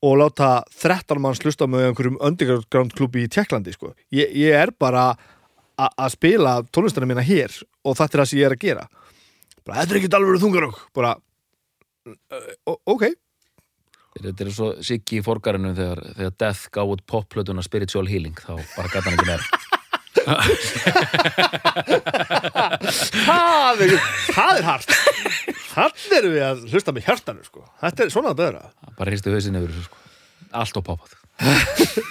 [0.03, 3.95] og láta 13 manns hlusta með einhverjum underground klubi í Tjekklandi sko.
[4.11, 5.14] ég, ég er bara
[5.78, 7.51] að spila tónlistina mína hér
[7.86, 8.84] og þetta er það sem ég er að gera.
[9.62, 11.11] Bara, þetta er ekkert alveg þungarokk bara,
[12.11, 13.05] uh, ok.
[14.12, 18.59] Þetta er svo Siggi í forgarinu þegar, þegar Death gáð út popplötuna Spiritual Healing þá
[18.76, 19.45] bara gæti hann ekki meira.
[23.22, 23.93] Það er,
[24.36, 24.90] er hart
[25.73, 27.64] þannig erum við að hlusta með hjartanu sko.
[27.81, 28.62] þetta er svona að beðra
[28.99, 30.01] bara hristi hausin yfir þessu sko.
[30.62, 31.18] allt og poppað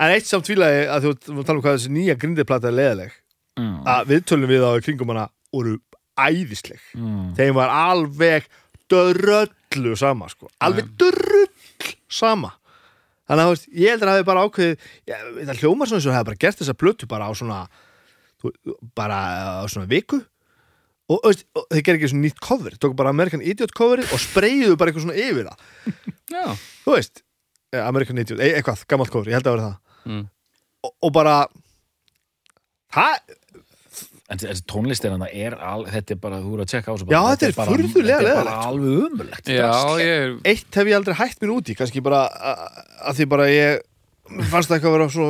[0.00, 3.16] en eitt samt tvílaði að þú þú tala um hvað þessi nýja grindiplata er leðileg
[3.60, 3.74] mm.
[3.94, 5.76] að viðtölum við á kringum hana voru
[6.20, 7.30] æðisleg Mm.
[7.38, 8.46] þeim var alveg
[8.90, 10.48] dörröllu sama sko.
[10.60, 11.46] alveg dörrull
[12.10, 12.50] sama
[13.30, 16.08] þannig að þú veist, ég heldur að hafi bara ákveðið ég, það hljómar svona eins
[16.10, 17.60] og hafi bara gert þessa plötu bara á svona
[18.42, 18.52] þú,
[18.98, 19.18] bara
[19.62, 20.18] á svona viku
[21.10, 24.22] og, veist, og þeir gerir ekki svona nýtt cover tóku bara American Idiot coverið og
[24.22, 25.64] spreyjuðu bara eitthvað svona yfir það.
[26.36, 26.44] Já.
[26.84, 27.24] Þú veist,
[27.74, 29.98] eh, American Idiot, e eitthvað, gammalt cover, ég held að vera það.
[30.10, 30.22] Mm.
[30.86, 31.34] og, og bara
[32.94, 33.34] það,
[34.30, 36.94] en þessi tónlist er hann er al, þetta er bara, þú eru að tjekka á
[36.94, 40.90] þessu Já, bara, þetta er bara- furðulega þetta er bara alveg umulegt ég eitt hef
[40.90, 43.80] ég aldrei hægt mér út í kannski bara að, því bara ég
[44.52, 45.28] fannst það eitthvað að vera svo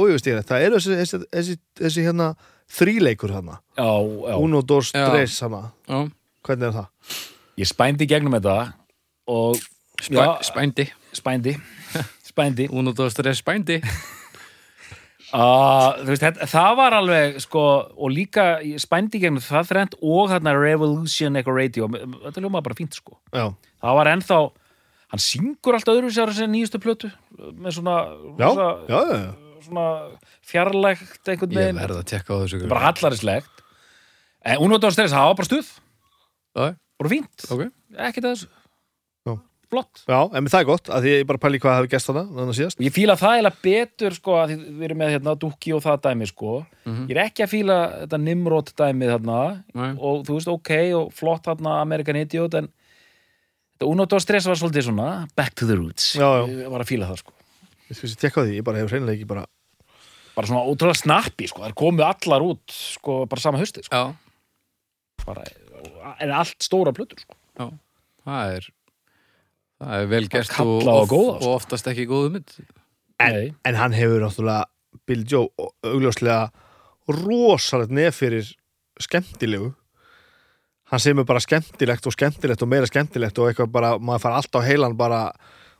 [0.00, 2.30] ójöfustíðan það eru þessi, þessi, þessi, þessi hérna
[2.68, 4.36] þríleikur hana, já, já.
[4.36, 5.08] uno, dos, Já.
[5.10, 6.04] tres hana, já,
[6.46, 6.86] hvernig er það?
[7.58, 8.58] ég spændi gegnum þetta
[9.28, 9.56] og
[10.02, 10.88] spæ, já, spændi.
[11.12, 11.56] Spændi.
[12.28, 12.68] Spændi.
[12.78, 13.80] Uno, dos, tres, spændi.
[15.28, 17.62] Uh, veist, þetta, það var alveg sko,
[18.00, 18.44] og líka
[18.80, 21.88] spændi gegnum það þrend og þarna Revolution Echo Radio.
[21.92, 23.18] Þetta ljóma bara fínt sko.
[23.36, 23.50] Já,
[23.84, 24.38] það var ennþá,
[25.12, 27.10] hann syngur alltaf öðru sér að segja nýjustu plötu
[27.60, 27.98] með svona,
[28.40, 29.28] já, rosa, já, já, já.
[29.28, 29.47] svona
[30.48, 33.58] fjarlægt einhvern Ég veginn, verð að tekka á þessu bara hallarislegt
[34.48, 35.74] en unnvöldan stress, það var bara stuð.
[36.58, 36.64] Já,
[37.00, 37.66] bara fínt, ok.
[37.98, 38.48] Ekkert að þessu.
[39.28, 39.34] Já.
[39.68, 40.02] flott.
[40.08, 42.52] Já, en það er gott, að því ég bara pæli hvað hafi gæst þarna, þannig
[42.54, 42.80] að síðast.
[42.80, 45.84] Og ég fíla það eiginlega betur sko að því við erum með hérna Dúki og
[45.84, 46.54] það dæmi sko.
[46.86, 47.04] Mhm.
[47.10, 49.40] ég er ekki að fíla þetta Nimrod dæmi þarna.
[49.74, 49.90] Nei.
[49.98, 52.70] og þú veist ok og flott þarna American Idiot en
[53.76, 56.14] þetta Uno Dos Stress var svolítið svona back to the roots.
[56.16, 56.64] Já, já.
[56.64, 57.37] ég var að fíla það sko
[57.88, 59.44] Ég skal sér tekka á því, ég bara hefur reynilega ekki bara...
[60.36, 65.22] bara svona ótrúlega snappi sko það komu allar út sko bara sama hausti sko Já,
[65.24, 65.46] bara,
[66.22, 67.38] en allt stóra plötur sko
[68.24, 68.68] það er
[69.78, 71.48] það er vel gert og, og, góða, sko.
[71.48, 72.58] og oftast ekki góðu mynd
[73.18, 73.52] Nei.
[73.66, 74.68] En hann hefur náttúrulega,
[75.08, 75.48] Bill Joe,
[75.86, 76.48] augljóslega
[77.10, 78.46] rosalegt nef fyrir
[79.02, 79.72] skemmtilegu.
[80.88, 84.64] Hann semur bara skemmtilegt og skemmtilegt og meira skemmtilegt og eitthvað bara, maður fara alltaf
[84.64, 85.22] á heilan bara,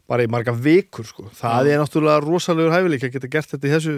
[0.09, 1.29] bara í marga vikur, sko.
[1.37, 3.97] Það er náttúrulega rosalegur hæfileik að geta gert þetta í þessu...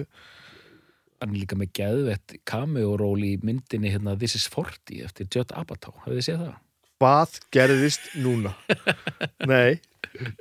[1.20, 5.94] hann er líka með geðvett cameo-ról í myndinni hérna This is 40 eftir Judd Apatow,
[6.04, 6.58] hafið þið séð það?
[7.00, 8.54] Hvað gerðist núna?
[9.50, 9.80] Nei,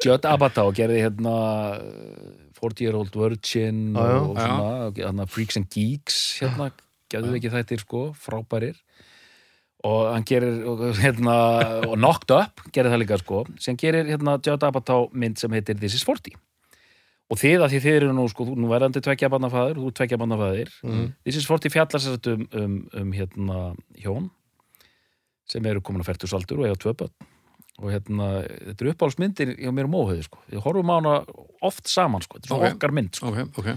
[0.03, 1.35] Judd Apatow gerði hérna
[1.77, 4.19] uh, 40 Year Old Virgin já.
[4.19, 6.71] og svona, hérna, Freaks and Geeks hérna,
[7.11, 8.79] ekki þættir sko frábærir
[9.83, 11.35] og hann gerir og, hérna,
[11.87, 15.77] og Knocked Up gerir það líka sko, sem gerir hérna Judd Apatow mynd sem heitir
[15.79, 16.35] This is 40
[17.29, 20.69] og þið að því þið eru nú sko, nú verðandi tvekja barnafæðir, þú tvekja barnafæðir
[20.83, 21.13] Mhm.
[21.23, 24.29] This is 40 fjallar sér um, um, um hérna hjón
[25.49, 27.29] sem eru komin að færtusaldur og eiga tvö börn
[27.79, 30.41] og hérna, þetta er uppáhaldsmyndir hjá mér um óhauði, sko.
[30.51, 31.13] Við horfum á hana
[31.63, 32.35] oft saman, sko.
[32.35, 32.75] Þetta er svona Ok.
[32.75, 33.29] okkar mynd, sko.
[33.31, 33.69] Ok, ok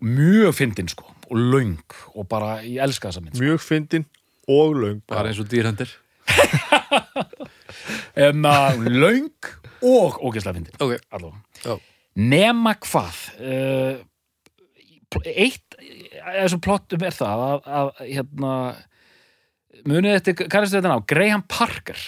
[0.00, 1.04] Mjög fyndin, sko.
[1.26, 1.74] Og löng.
[2.14, 3.42] Og bara, ég elska þessa mynd, sko.
[3.42, 4.06] mjög fyndin
[4.48, 5.00] og löng.
[5.08, 5.90] Bara eins og dýrhendir
[8.18, 8.42] Um,
[8.88, 9.30] löng
[9.86, 10.74] og ógeðslega fyndin.
[10.82, 11.38] Ok, Allavega.
[11.62, 11.74] Já.
[12.18, 13.14] Nema hvað?
[13.38, 14.02] Uh,
[15.22, 18.54] eitt þessum plottum er það að, að hérna,
[19.86, 22.00] munið þetta, kannast þetta ná, Graham Parker.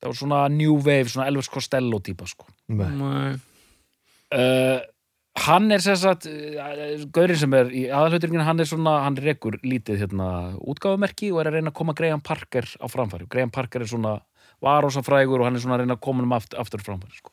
[0.00, 2.48] Það var svona New Wave, svona Elvis Costello típa, sko.
[2.72, 3.36] Uh,
[5.44, 6.26] hann er sem sagt
[7.14, 11.50] Gaurinn sem er í aðalhauturingin hann er svona, hann rekur lítið hérna útgáfumerki og er
[11.50, 14.18] að reyna að koma Graham Parker á framfæri, Graham Parker er svona
[14.64, 17.32] varósafrægur og hann er svona að reyna að koma um aftur, aftur framfæri sko.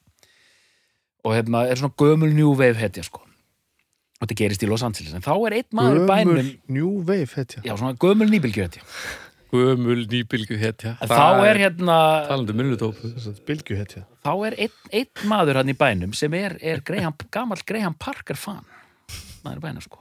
[1.23, 3.23] og hérna er svona gömul new wave hetja sko.
[4.19, 5.11] Og þetta gerist í Los Angeles.
[5.15, 7.63] En þá er einn maður í bænum Gömul New Wave, hetja.
[7.65, 8.83] Já svona gömul nýbylgju hetja
[9.53, 11.97] Gömul nýbylgu hetja en þá er hérna
[12.29, 13.11] Talandi minnutópu
[13.47, 17.61] Bilgju, hetja þá er einn, einn maður hann í bænum sem er, er Graham, gamall
[17.69, 18.63] Graham Parker fan.
[19.45, 19.99] Maður í bænum sko.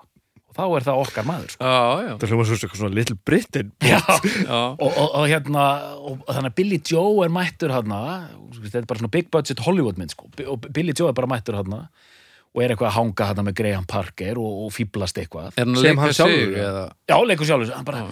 [0.53, 1.65] Og þá er það okkar maður sko.
[1.65, 3.99] Já, já, Það hljóma svo eitthvað svona Little Britain já.
[3.99, 4.59] já.
[4.77, 7.95] Og, og, og hérna og þannig að Billy Joe er mættur hann
[8.59, 10.29] þetta er bara svona big budget Hollywood mynd sko.
[10.53, 11.77] Og Billy Joe er bara mættur hann
[12.53, 15.55] og er eitthvað að hanga hann með Graham Parker og, og fýblast eitthvað.
[15.57, 16.65] Er hann að Sem leika hann sjálfur, já.
[16.69, 16.85] eða?
[17.09, 18.03] Já, leikur sjálfur hann bara,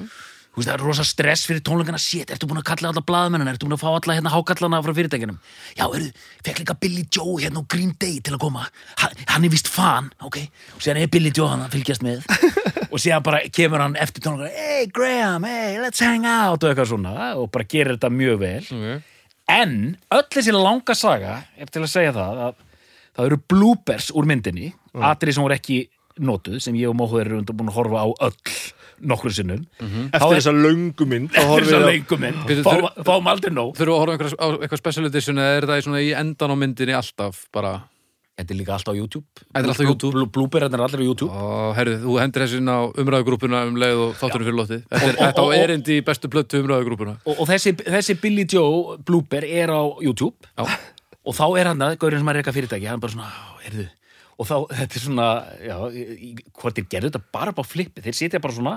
[0.56, 2.00] veist, það er rosa stress fyrir tónleikana.
[2.00, 4.94] Shit, ertu búin að kalla alla blaðmennina, ertu búin að fá alla hérna hákallana frá
[4.96, 5.38] fyrirtækinum
[5.76, 6.08] já, eru,
[6.46, 8.66] fekk líka Billy Joe hérna á Green Day til að koma.
[9.02, 10.40] Hann, hann er vist fan, ok?
[10.76, 12.26] Og síðan er Billy Joe hann að fylgjast með.
[12.92, 16.90] Og síðan bara kemur hann eftir tónleikana hey Graham, hey, let's hang out og eitthvað
[16.90, 18.66] svona, og bara gerir þetta mjög vel.
[18.66, 19.00] Okay.
[19.50, 19.72] en
[20.14, 22.58] öll þessi langa saga er til að segja það að
[23.16, 25.02] það eru bloopers úr myndinni mm.
[25.10, 25.80] atrið sem voru ekki
[26.20, 28.36] notuð sem ég og Móður eru búin að horfa á öll
[29.02, 29.62] nokkur sinnum.
[29.80, 32.72] Eftir þessa löngu mynd þá Eftir horfum þess að við á- lengum minn Bíddu, Fá,
[32.74, 33.70] þurf- Fáum aldrei nóg.
[33.78, 36.52] Þurfum við að horfa á eitthvað special edition eða er það í, svona, í endan
[36.52, 37.72] á myndinni alltaf bara?
[38.40, 39.26] Þetta er líka alltaf á YouTube.
[39.36, 40.12] Þetta er alltaf á YouTube.
[40.16, 41.30] Blú- Blooperarnir er allir á YouTube.
[41.30, 45.26] Og herru, þú hendur þessu inn á umræðugrúpuna um leið og þáttunum fyrir lótið Þetta
[45.28, 49.68] er á erindi í bestu plötu umræðugrúpuna og, og þessi, þessi Billy Joe blooper er
[49.68, 50.32] á YouTube.
[50.56, 50.64] Já,
[51.20, 52.88] og þá er hann að, gaurinn sem er reyka fyrirtæki.
[52.88, 53.28] Hann bara svona,
[53.68, 53.88] erðu
[54.40, 55.28] og þá, þetta er svona,
[55.64, 55.76] já,
[56.56, 58.76] hvort þeir gerðu þetta bara á flippi, þeir sitja bara svona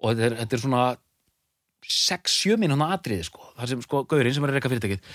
[0.00, 0.84] og þetta er, þetta er svona
[1.84, 5.10] 6-7 mínúna atriði sko, þar sem sko, gaurinn sem er reyka fyrirtækið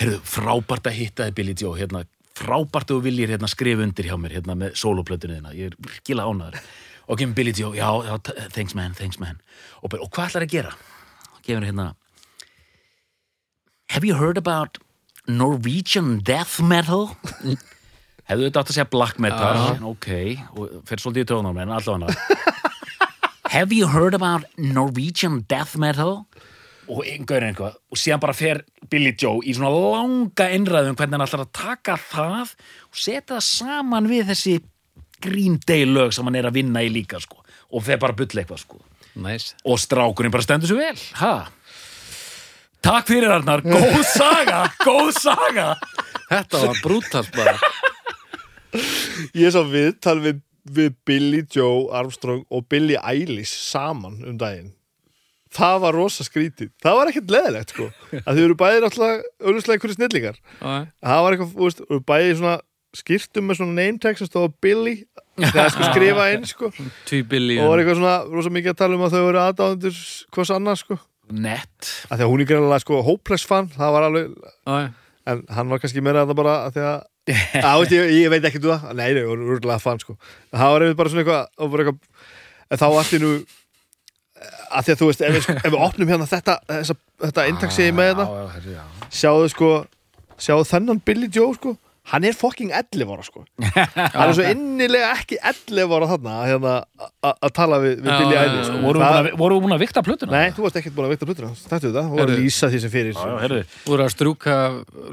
[0.00, 4.16] herðu, frábært að hitta þið Billy Joe hérna, frábært að viljir hérna skrifa undir hjá
[4.20, 6.72] mér hérna með soloplötunni þina ég er virkilega ánæður
[7.04, 9.38] og kemur Billy Joe, já, já, thanks man, thanks man
[9.82, 10.74] og, og hvað ætlar að gera?
[11.44, 11.92] gefur hérna
[13.92, 14.78] Have you heard about
[15.28, 17.12] Norwegian death metal?
[18.24, 19.58] Hefðu þetta átt að segja black metal.
[19.90, 20.08] Ok,
[20.56, 22.14] og fer svolítið í tónum en allavega
[23.54, 26.24] Have you heard about Norwegian death metal?
[26.84, 28.58] og einhver einhvað og síðan bara fer
[28.92, 32.50] Billy Joe í svona langa innræðum hvernig hann ætlar að taka það
[32.90, 34.56] og setja það saman við þessi
[35.24, 37.40] Green Day lög sem hann er að vinna í líka sko.
[37.72, 38.82] Og fer bara bulla eitthvað sko.
[39.24, 40.98] Næs og strákurinn bara stendur svo vel.
[41.22, 41.34] Ha?
[42.84, 44.66] Takk fyrir Arnar, góð saga.
[44.84, 45.70] Góð saga.
[46.28, 47.54] Þetta var brútalt bara
[49.38, 50.40] Ég sá viðtal við,
[50.74, 54.72] við Billy Joe Armstrong og Billy Eilish saman um daginn.
[55.54, 56.72] Það var rosa skrítið.
[56.82, 57.84] Það var ekkert leðilegt sko.
[58.24, 60.40] Að þau eru bæði náttúrulega auðvitað einhverju snillingar.
[60.58, 62.54] Það var eitthvað, þú veist, eru bæði svona
[62.94, 64.96] skýrtum með svona name tag sem stóða Billy
[65.38, 66.70] þegar sko skrifa inn sko.
[66.74, 70.02] Og Tvíbilli var eitthvað svona rosa mikið að tala um að þau eru aðdáðundur
[70.36, 70.98] hvers annars sko.
[71.34, 74.34] Nett að því að hún er greinlega sko hopeless fan það var alveg,
[74.68, 74.74] Já,
[75.32, 78.44] en hann var kannski meira að það bara að því að veist, ég, ég veit
[78.44, 80.16] ekki um það, nei, nei, hún er úrlega fan sko,
[80.52, 83.30] það var einmitt bara svona eitthvað, og bara eitthvað en þá allir nú
[84.74, 87.90] að því að þú veist, ef við, ef við opnum hérna þetta þessa, þetta eintaksið
[87.96, 88.82] með þetta já.
[89.22, 89.70] sjáðu sko
[90.44, 91.76] sjáðu þennan Billy Joe sko
[92.12, 96.50] hann er fucking 11 ára sko hann er svo innilega ekki 11 ára þarna að
[96.50, 96.72] hérna,
[97.30, 98.80] að tala við, við Billy Eilish sko.
[98.84, 100.34] voru við Það- búin að- voru við búin að vikta plötuna?
[100.36, 102.34] Nei, þú varst ekkert búin að veita hlutur Þetta þetta, þú var Heyrðu.
[102.34, 103.64] að lýsa því sem fyrir.
[103.86, 104.58] Þú eru að strúka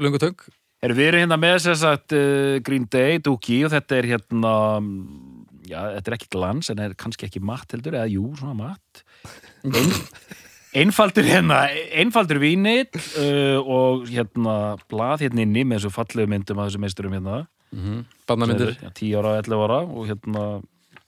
[0.04, 0.20] lungu
[0.82, 4.54] Herri, við erum hérna með þess að uh, Green Day, Dookie og þetta er hérna
[4.82, 8.56] mm, já, þetta er ekki glans en er kannski ekki matt heldur eða jú, svona
[8.58, 9.04] matt
[9.62, 9.94] Ein,
[10.82, 11.64] einfaldur hérna
[12.02, 17.18] einfaldur vínill uh, og hérna blað hérna inni með þessu fallegu myndum að þessu meisturum
[17.18, 17.44] hérna
[18.28, 20.44] Barnamyndir Já, 10 ára, 11 ára og hérna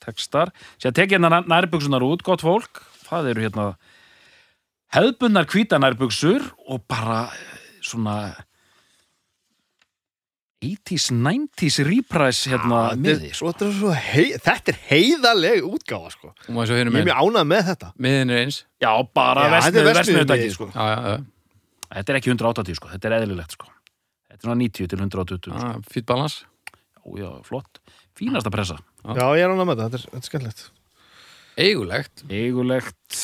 [0.05, 0.53] textar.
[0.81, 2.83] Sér tek hérna nærbuksunar út, gott fólk.
[3.05, 3.67] Það eru hérna
[4.95, 8.17] hefðbundnar hvíta nærbuksur og bara eh, svona
[10.65, 13.29] 80s, 90s reprise hérna Þetta miði.
[13.31, 16.33] er, svo, þetta, er svo hei, þetta er heiðaleg útgáfa sko.
[16.49, 20.71] Ég er mjög ánað með þetta Miðin er eins Já, bara versmiðutæki sko.
[20.75, 21.23] Já, já, já
[21.95, 23.69] Þetta er ekki 180 sko, þetta er eðlilegt sko.
[24.27, 25.59] Þetta er svona 90 til 120 sko.
[25.61, 27.79] Ah, Fýtt balans Já, já, flott.
[28.19, 28.79] Fínasta pressa.
[29.05, 30.65] Já, ég er ánað með þetta, þetta er, þetta er skemmtilegt
[31.55, 33.19] Eigulegt Eigulegt,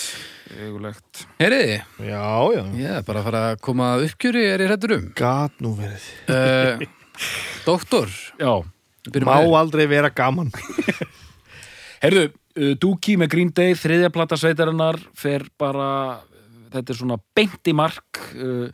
[0.61, 1.23] eigulegt.
[1.41, 2.23] Heyriði, Já,
[2.55, 5.57] já, ég er bara að fara að koma að uppgjöri er ég hrættur um gat
[5.65, 6.85] nú verið uh,
[7.67, 8.09] Doktor?
[8.41, 8.55] Já,
[9.25, 10.51] Má aldrei vera gaman.
[12.05, 16.21] Herðu, uh, Dookie með Green Day, þriðja plata sveitarinnar fer bara,
[16.73, 18.69] þetta er svona beint í mark uh,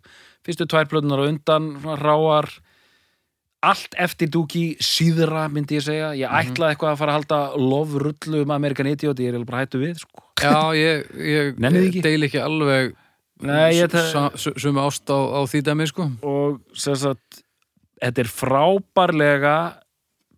[0.47, 2.51] fyrstu tvær plötunar á undan, svona ráar
[3.67, 8.43] allt eftir dúki síðra myndi ég segja, ég ætlaði eitthvað að fara að halda lofrullu
[8.45, 10.23] um American Idiot ég er eiginlega bara hættu við sko.
[10.39, 12.05] Já, ég, ég ekki?
[12.05, 12.93] deil ekki alveg
[13.47, 16.07] Nei, ég s- sa- s- sömu ást á, á því dæmi sko.
[16.25, 17.43] Og sem sagt
[18.03, 19.57] þetta er frábærlega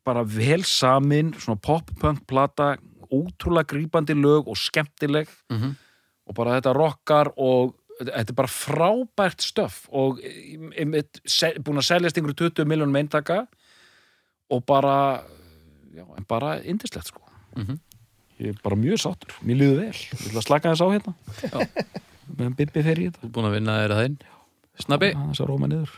[0.06, 2.76] bara vel samin svona pop-punk plata
[3.12, 5.28] ótrúlega grípandi lög og skemmtileg.
[5.50, 5.76] Mhm.
[6.28, 10.18] og bara þetta rockar og þetta er bara frábært stöf og
[11.24, 13.46] se- búin að seljast einhverju 20 miljónum eintaka
[14.50, 15.22] og bara
[15.96, 17.22] já, en bara indislegt sko.
[17.56, 17.78] Mhm.
[18.40, 19.92] ég er bara mjög sáttur, mér líður vel.
[19.92, 21.14] Ég ætla að slaka þess á hérna.
[22.36, 23.20] Meðan Bibbi fer í þetta.
[23.22, 24.18] Þú er búin að vinna að þeim
[24.78, 25.90] Snabbi, þess að róma niður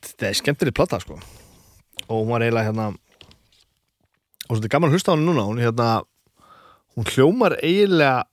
[0.00, 1.16] þetta er skemmtileg plata sko.
[2.10, 2.86] Og hún var eiginlega hérna
[4.50, 5.46] og þetta er gaman að hlusta á hann núna.
[5.46, 5.88] Hún, hérna,
[6.96, 8.26] hún hljómar eiginlega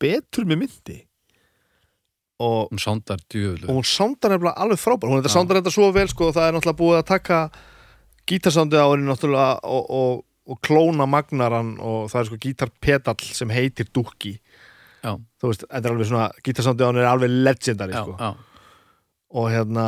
[0.00, 0.98] betur með myndi.
[2.36, 5.08] Og, hún sándar djöflu og hún sándar nefnilega alveg frábær.
[5.08, 7.38] Hún sándar þetta svo vel sko það er náttúrulega búið að taka
[8.28, 10.12] gítarsándið á henni náttúrulega og, og,
[10.52, 14.34] og klóna magnaran og það er sko gítarpedal sem heitir Dukki
[15.04, 18.16] þú veist, þetta er alveg svona gítarsándið á henni er alveg legendary já, sko.
[18.20, 18.30] já.
[19.36, 19.86] Og hérna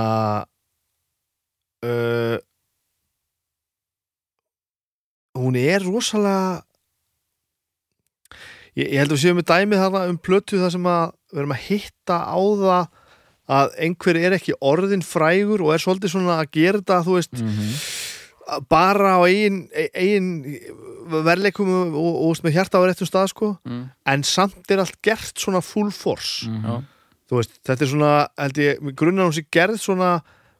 [1.87, 2.37] uh,
[5.39, 6.63] hún er rosalega
[8.77, 11.43] ég, ég held að við séum með dæmið þarna um plötu það sem að við
[11.43, 12.89] erum að hitta á það
[13.59, 17.39] að einhver er ekki orðin frægur og er svolítið svona að gera þetta þú veist,
[17.41, 17.71] mm
[18.71, 20.29] bara á eigin, eigin
[21.25, 23.85] verleikum og, og, og með hjarta á réttum stað sko, mm.
[24.13, 26.81] en samt er allt gert svona full force Já,
[27.29, 28.13] þú veist, þetta er svona
[28.97, 30.19] grunnar hún sér gerð svona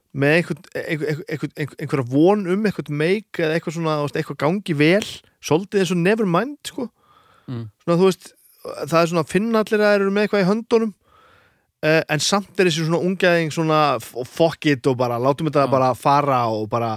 [0.09, 4.21] með einhvern, einhvern, einhvern, einhvern, einhverja von um einhvern meik eða eitthvað svona, þú veist,
[4.21, 5.09] eitthvað gangi vel
[5.45, 6.87] svolítið eins og nevermind sko.
[7.49, 7.67] Mm.
[7.83, 8.31] svona, þú veist
[8.63, 10.91] það er svona að finna allir að eru með eitthvað í höndunum
[11.85, 15.71] uh, en samt er þessi svona ungæðing svona fuck it og bara látum þetta Já.
[15.71, 16.95] bara fara og bara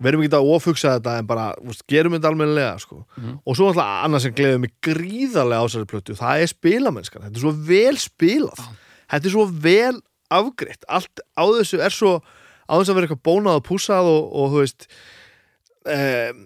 [0.00, 3.02] verum ekki að ofugsa þetta en bara, veist, gerum þetta almennilega sko.
[3.16, 3.38] Mhm.
[3.44, 7.36] og svo alltaf annað sem gleður mig gríðarlega á þessari plötu, það er spilamennskan þetta
[7.36, 8.62] er svo vel spilað
[9.10, 9.96] þetta er svo vel
[10.30, 12.12] afgreitt allt á þessu er svo
[12.70, 14.86] á þess að vera eitthvað bónað og púsað og, og þú veist
[15.90, 16.44] um,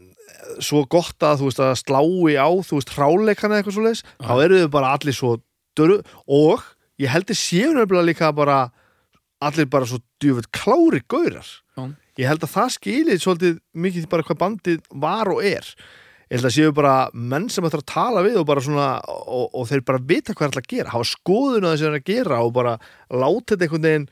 [0.63, 4.33] svo gott að þú veist að slái á þú veist hráleikana eitthvað svo leis þá
[4.45, 5.35] eru þau bara allir svo
[5.77, 6.01] dörru
[6.31, 6.65] og
[7.03, 8.59] ég held þið séu nefnilega líka bara
[9.45, 11.45] allir bara svo djúfut klári gaurar
[11.77, 11.85] Já.
[12.21, 15.67] Ég held að það skilir svolítið mikið bara hvað bandið var og er.
[16.31, 19.67] Ég held að séu bara menn sem ætlar að tala við og svona og, og
[19.69, 22.55] þeir bara vita hvað er alltaf að gera hafa skoðun á þessi að gera og
[22.57, 22.79] bara
[23.12, 24.07] láta þetta einhvern veginn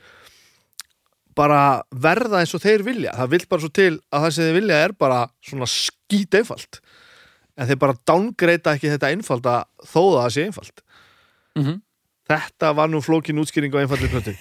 [1.39, 3.15] bara verða eins og þeir vilja.
[3.17, 6.83] Það vill bara svo til að það sem þeir vilja er bara svona skít einfalt.
[7.57, 10.85] En þeir bara downgreita ekki þetta einfalda þó það sé einfalt.
[11.57, 11.81] Mhm.
[12.31, 14.35] Þetta var nú flókin útskýring á einfaldi plötu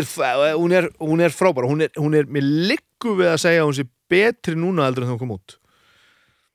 [0.00, 3.62] er, hún er, hún er frábæra hún er, hún er, mér liggu við að segja
[3.64, 5.58] að hún sé betri núna heldur en þá kom út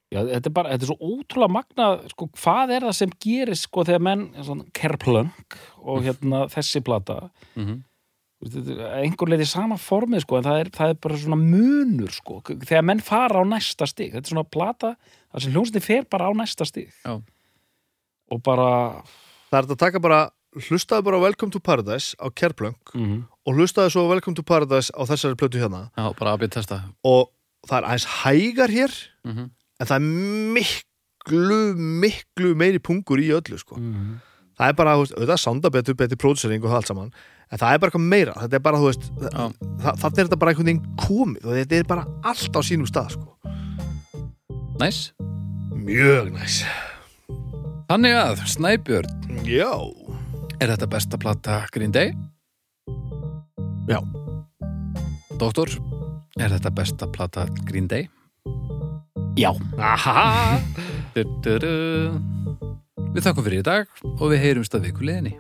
[0.10, 3.68] Já, þetta er bara, þetta er svo ótrúlega magnað, sko, hvað er það sem gerist,
[3.68, 5.28] sko, þegar menn, svona, kerplöng
[5.86, 7.20] og hérna þessi plata,
[7.54, 7.84] Mhm.
[8.40, 12.10] Þetta er einhver leiti sama formið, sko, en það er, það er bara svona munur,
[12.16, 14.96] sko, þegar menn fara á næsta stig, þetta er svona plata,
[15.30, 16.90] það sem hljómsveitin fer bara á næsta stig.
[17.06, 17.20] Já.
[18.32, 19.04] Og bara,
[19.52, 20.20] Það er þetta að taka bara,
[20.58, 25.02] hlustaðu bara Welcome to Paradise á Kerplunk mm og hlustaðu svo Welcome to Paradise á
[25.10, 25.90] þessari plötu hérna.
[25.98, 26.76] Já bara að byrja testa.
[27.04, 27.32] Og
[27.66, 28.92] það er aðeins hægar hér
[29.26, 29.50] Mhm.
[29.80, 30.06] en það er
[30.54, 33.76] miklu, miklu meiri pungur í öllu sko.
[33.78, 34.20] mm
[34.60, 37.12] það er bara, þú veist, auðvitað sanda betur, betur pródusering og það allt saman,
[37.52, 38.34] en það er bara eitthvað meira.
[38.44, 39.54] Þetta er bara, þú veist, það,
[40.02, 43.10] það er þetta bara einhvern veginn komið og þetta er bara allt á sínum stað,
[43.16, 43.38] sko.
[44.80, 45.14] Næs
[45.72, 46.66] mjög næs
[47.90, 49.72] Þannig að, Snæbjörn, já,
[50.60, 52.14] er þetta besta plata Green Day?
[53.90, 54.00] Já.
[55.40, 55.72] Doktor,
[56.40, 58.10] er þetta besta plata Green Day?
[59.40, 59.54] Já.
[59.78, 60.60] aha
[61.16, 61.72] Du, du, du.
[63.16, 63.88] Við þakkum fyrir í dag
[64.20, 65.38] og við heyrumst að viku liðinni